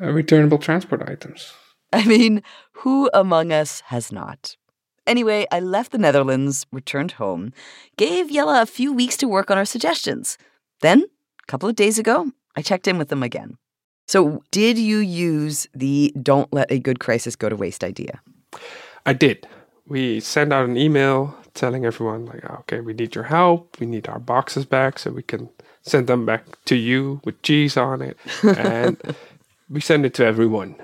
uh, 0.00 0.12
returnable 0.12 0.58
transport 0.58 1.02
items. 1.08 1.52
I 1.92 2.04
mean, 2.06 2.42
who 2.72 3.10
among 3.14 3.52
us 3.52 3.80
has 3.86 4.10
not? 4.12 4.56
Anyway, 5.06 5.46
I 5.50 5.60
left 5.60 5.92
the 5.92 5.98
Netherlands, 5.98 6.66
returned 6.70 7.12
home, 7.12 7.52
gave 7.96 8.30
Jelle 8.30 8.62
a 8.62 8.66
few 8.66 8.92
weeks 8.92 9.16
to 9.18 9.28
work 9.28 9.50
on 9.50 9.58
our 9.58 9.64
suggestions. 9.64 10.38
Then, 10.80 11.02
a 11.02 11.46
couple 11.46 11.68
of 11.68 11.76
days 11.76 11.98
ago, 11.98 12.30
I 12.56 12.62
checked 12.62 12.86
in 12.86 12.98
with 12.98 13.08
them 13.08 13.22
again. 13.22 13.58
So, 14.06 14.42
did 14.50 14.78
you 14.78 14.98
use 14.98 15.66
the 15.74 16.12
don't 16.22 16.52
let 16.52 16.70
a 16.70 16.78
good 16.78 16.98
crisis 16.98 17.36
go 17.36 17.48
to 17.48 17.56
waste 17.56 17.84
idea? 17.84 18.20
I 19.06 19.12
did. 19.12 19.46
We 19.86 20.20
sent 20.20 20.52
out 20.52 20.68
an 20.68 20.76
email 20.76 21.36
telling 21.54 21.84
everyone, 21.84 22.26
like, 22.26 22.44
oh, 22.48 22.56
okay, 22.60 22.80
we 22.80 22.94
need 22.94 23.14
your 23.14 23.24
help. 23.24 23.78
We 23.80 23.86
need 23.86 24.08
our 24.08 24.18
boxes 24.18 24.64
back 24.64 24.98
so 24.98 25.10
we 25.10 25.22
can 25.22 25.48
send 25.82 26.06
them 26.06 26.24
back 26.24 26.44
to 26.66 26.76
you 26.76 27.20
with 27.24 27.40
cheese 27.42 27.76
on 27.76 28.02
it. 28.02 28.16
And 28.42 29.00
we 29.68 29.80
send 29.80 30.06
it 30.06 30.14
to 30.14 30.24
everyone. 30.24 30.76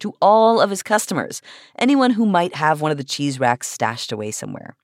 To 0.00 0.14
all 0.20 0.60
of 0.60 0.70
his 0.70 0.82
customers, 0.82 1.42
anyone 1.78 2.12
who 2.12 2.26
might 2.26 2.54
have 2.56 2.80
one 2.80 2.90
of 2.90 2.96
the 2.96 3.04
cheese 3.04 3.38
racks 3.38 3.68
stashed 3.68 4.12
away 4.12 4.32
somewhere. 4.32 4.76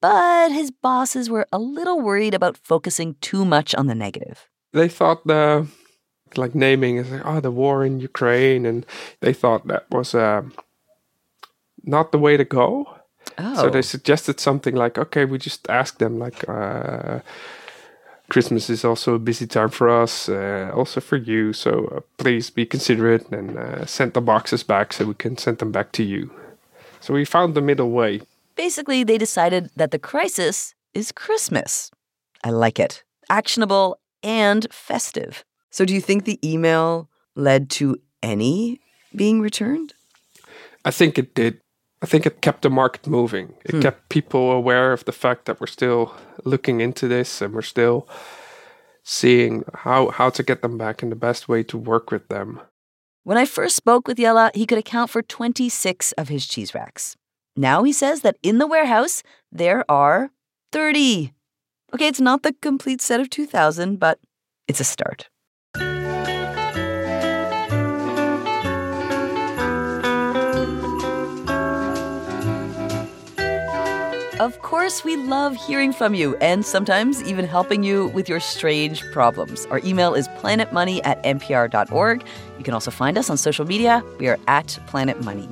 But 0.00 0.50
his 0.50 0.70
bosses 0.70 1.28
were 1.28 1.46
a 1.52 1.58
little 1.58 2.00
worried 2.00 2.34
about 2.34 2.56
focusing 2.56 3.16
too 3.20 3.44
much 3.44 3.74
on 3.74 3.86
the 3.86 3.94
negative. 3.94 4.48
They 4.72 4.88
thought 4.88 5.26
the 5.26 5.66
like 6.36 6.54
naming 6.54 6.96
is 6.96 7.10
like, 7.10 7.22
oh, 7.24 7.40
the 7.40 7.50
war 7.50 7.84
in 7.84 8.00
Ukraine, 8.00 8.66
and 8.66 8.86
they 9.20 9.32
thought 9.32 9.66
that 9.66 9.86
was 9.90 10.14
uh, 10.14 10.42
not 11.84 12.12
the 12.12 12.18
way 12.18 12.36
to 12.36 12.44
go. 12.44 12.96
Oh. 13.38 13.54
So 13.54 13.70
they 13.70 13.82
suggested 13.82 14.40
something 14.40 14.74
like, 14.74 14.98
okay, 14.98 15.24
we 15.24 15.38
just 15.38 15.68
ask 15.68 15.98
them 15.98 16.18
like, 16.18 16.48
uh, 16.48 17.20
Christmas 18.30 18.70
is 18.70 18.84
also 18.84 19.14
a 19.14 19.18
busy 19.18 19.46
time 19.46 19.70
for 19.70 19.88
us, 19.88 20.28
uh, 20.28 20.70
also 20.74 21.00
for 21.00 21.16
you. 21.16 21.52
So 21.52 21.92
uh, 21.96 22.00
please 22.16 22.48
be 22.48 22.64
considerate 22.64 23.28
and 23.30 23.58
uh, 23.58 23.84
send 23.86 24.14
the 24.14 24.20
boxes 24.20 24.62
back 24.62 24.92
so 24.92 25.04
we 25.04 25.14
can 25.14 25.36
send 25.36 25.58
them 25.58 25.72
back 25.72 25.92
to 25.92 26.02
you. 26.02 26.30
So 27.00 27.14
we 27.14 27.24
found 27.24 27.54
the 27.54 27.60
middle 27.60 27.90
way. 27.90 28.20
Basically, 28.56 29.04
they 29.04 29.18
decided 29.18 29.70
that 29.76 29.90
the 29.90 29.98
crisis 29.98 30.74
is 30.94 31.12
Christmas. 31.12 31.90
I 32.44 32.50
like 32.50 32.78
it. 32.78 33.04
Actionable 33.28 33.98
and 34.22 34.66
festive. 34.72 35.44
So, 35.70 35.84
do 35.84 35.94
you 35.94 36.00
think 36.00 36.24
the 36.24 36.38
email 36.48 37.08
led 37.36 37.70
to 37.70 37.96
any 38.22 38.80
being 39.14 39.40
returned? 39.40 39.94
I 40.84 40.90
think 40.90 41.18
it 41.18 41.34
did. 41.34 41.60
I 42.02 42.06
think 42.06 42.26
it 42.26 42.40
kept 42.40 42.62
the 42.62 42.70
market 42.70 43.06
moving. 43.06 43.54
It 43.64 43.72
Hmm. 43.74 43.80
kept 43.82 44.08
people 44.08 44.50
aware 44.52 44.92
of 44.92 45.04
the 45.04 45.12
fact 45.12 45.44
that 45.44 45.60
we're 45.60 45.66
still 45.66 46.14
looking 46.44 46.80
into 46.80 47.06
this 47.08 47.42
and 47.42 47.52
we're 47.54 47.62
still 47.62 48.08
seeing 49.04 49.64
how 49.74 50.08
how 50.10 50.30
to 50.30 50.42
get 50.42 50.62
them 50.62 50.78
back 50.78 51.02
and 51.02 51.12
the 51.12 51.16
best 51.16 51.48
way 51.48 51.62
to 51.64 51.76
work 51.78 52.10
with 52.10 52.28
them. 52.28 52.60
When 53.24 53.36
I 53.38 53.44
first 53.44 53.76
spoke 53.76 54.08
with 54.08 54.18
Jelle, 54.18 54.50
he 54.54 54.66
could 54.66 54.78
account 54.78 55.10
for 55.10 55.22
26 55.22 56.12
of 56.12 56.28
his 56.28 56.46
cheese 56.46 56.74
racks. 56.74 57.16
Now 57.56 57.82
he 57.84 57.92
says 57.92 58.22
that 58.22 58.36
in 58.42 58.58
the 58.58 58.66
warehouse, 58.66 59.22
there 59.52 59.84
are 59.90 60.30
30. 60.72 61.32
Okay, 61.92 62.06
it's 62.08 62.20
not 62.20 62.42
the 62.42 62.54
complete 62.62 63.02
set 63.02 63.20
of 63.20 63.28
2,000, 63.28 63.98
but 63.98 64.18
it's 64.68 64.80
a 64.80 64.84
start. 64.84 65.28
Of 74.40 74.62
course, 74.62 75.04
we 75.04 75.16
love 75.16 75.54
hearing 75.54 75.92
from 75.92 76.14
you 76.14 76.34
and 76.36 76.64
sometimes 76.64 77.22
even 77.24 77.44
helping 77.44 77.82
you 77.82 78.06
with 78.06 78.26
your 78.26 78.40
strange 78.40 79.04
problems. 79.12 79.66
Our 79.66 79.80
email 79.84 80.14
is 80.14 80.28
planetmoney 80.28 81.02
at 81.04 81.22
npr.org. 81.24 82.24
You 82.56 82.64
can 82.64 82.72
also 82.72 82.90
find 82.90 83.18
us 83.18 83.28
on 83.28 83.36
social 83.36 83.66
media. 83.66 84.02
We 84.18 84.28
are 84.28 84.38
at 84.48 84.78
Planet 84.86 85.22
Money. 85.22 85.50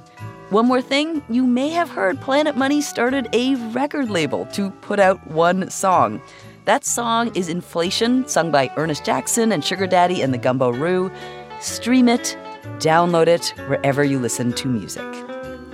One 0.49 0.65
more 0.65 0.81
thing, 0.81 1.23
you 1.29 1.45
may 1.45 1.69
have 1.69 1.91
heard 1.91 2.19
Planet 2.23 2.57
Money 2.57 2.81
started 2.81 3.29
a 3.35 3.57
record 3.73 4.09
label 4.09 4.47
to 4.55 4.71
put 4.81 4.99
out 4.99 5.25
one 5.27 5.69
song. 5.69 6.23
That 6.65 6.87
song 6.87 7.31
is 7.35 7.51
Inflation, 7.51 8.27
sung 8.27 8.51
by 8.51 8.73
Ernest 8.79 9.05
Jackson 9.05 9.53
and 9.53 9.63
Sugar 9.63 9.87
Daddy 9.87 10.23
and 10.23 10.33
the 10.33 10.39
Gumbo 10.39 10.73
Roo. 10.73 11.13
Stream 11.61 12.09
it, 12.09 12.39
download 12.79 13.27
it 13.27 13.53
wherever 13.69 14.03
you 14.03 14.19
listen 14.19 14.55
to 14.55 14.67
music. 14.67 15.05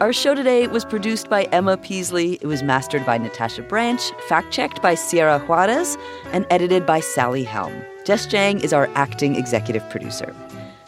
Our 0.01 0.13
show 0.13 0.35
today 0.35 0.67
was 0.67 0.85
produced 0.85 1.31
by 1.31 1.45
Emma 1.45 1.77
Peaslee. 1.77 2.39
It 2.41 2.47
was 2.47 2.65
mastered 2.65 3.07
by 3.07 3.17
Natasha 3.17 3.63
Branch, 3.63 4.01
fact 4.29 4.53
checked 4.53 4.83
by 4.83 4.97
Sierra 4.97 5.39
Juarez, 5.39 5.97
and 6.33 6.45
edited 6.51 6.85
by 6.85 6.99
Sally 6.99 7.45
Helm. 7.45 7.73
Jess 8.05 8.27
Jiang 8.27 8.61
is 8.65 8.73
our 8.73 8.91
acting 8.97 9.37
executive 9.37 9.89
producer. 9.91 10.35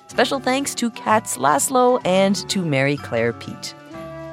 Special 0.08 0.40
thanks 0.40 0.74
to 0.74 0.90
Katz 0.90 1.36
Laszlo 1.36 2.00
and 2.04 2.34
to 2.50 2.64
Mary 2.64 2.96
Claire 2.96 3.32
Pete. 3.32 3.76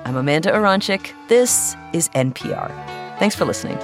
I'm 0.06 0.16
Amanda 0.16 0.52
Aronczyk. 0.52 1.12
This 1.28 1.76
is 1.94 2.10
NPR. 2.10 2.70
Thanks 3.20 3.36
for 3.36 3.46
listening. 3.46 3.78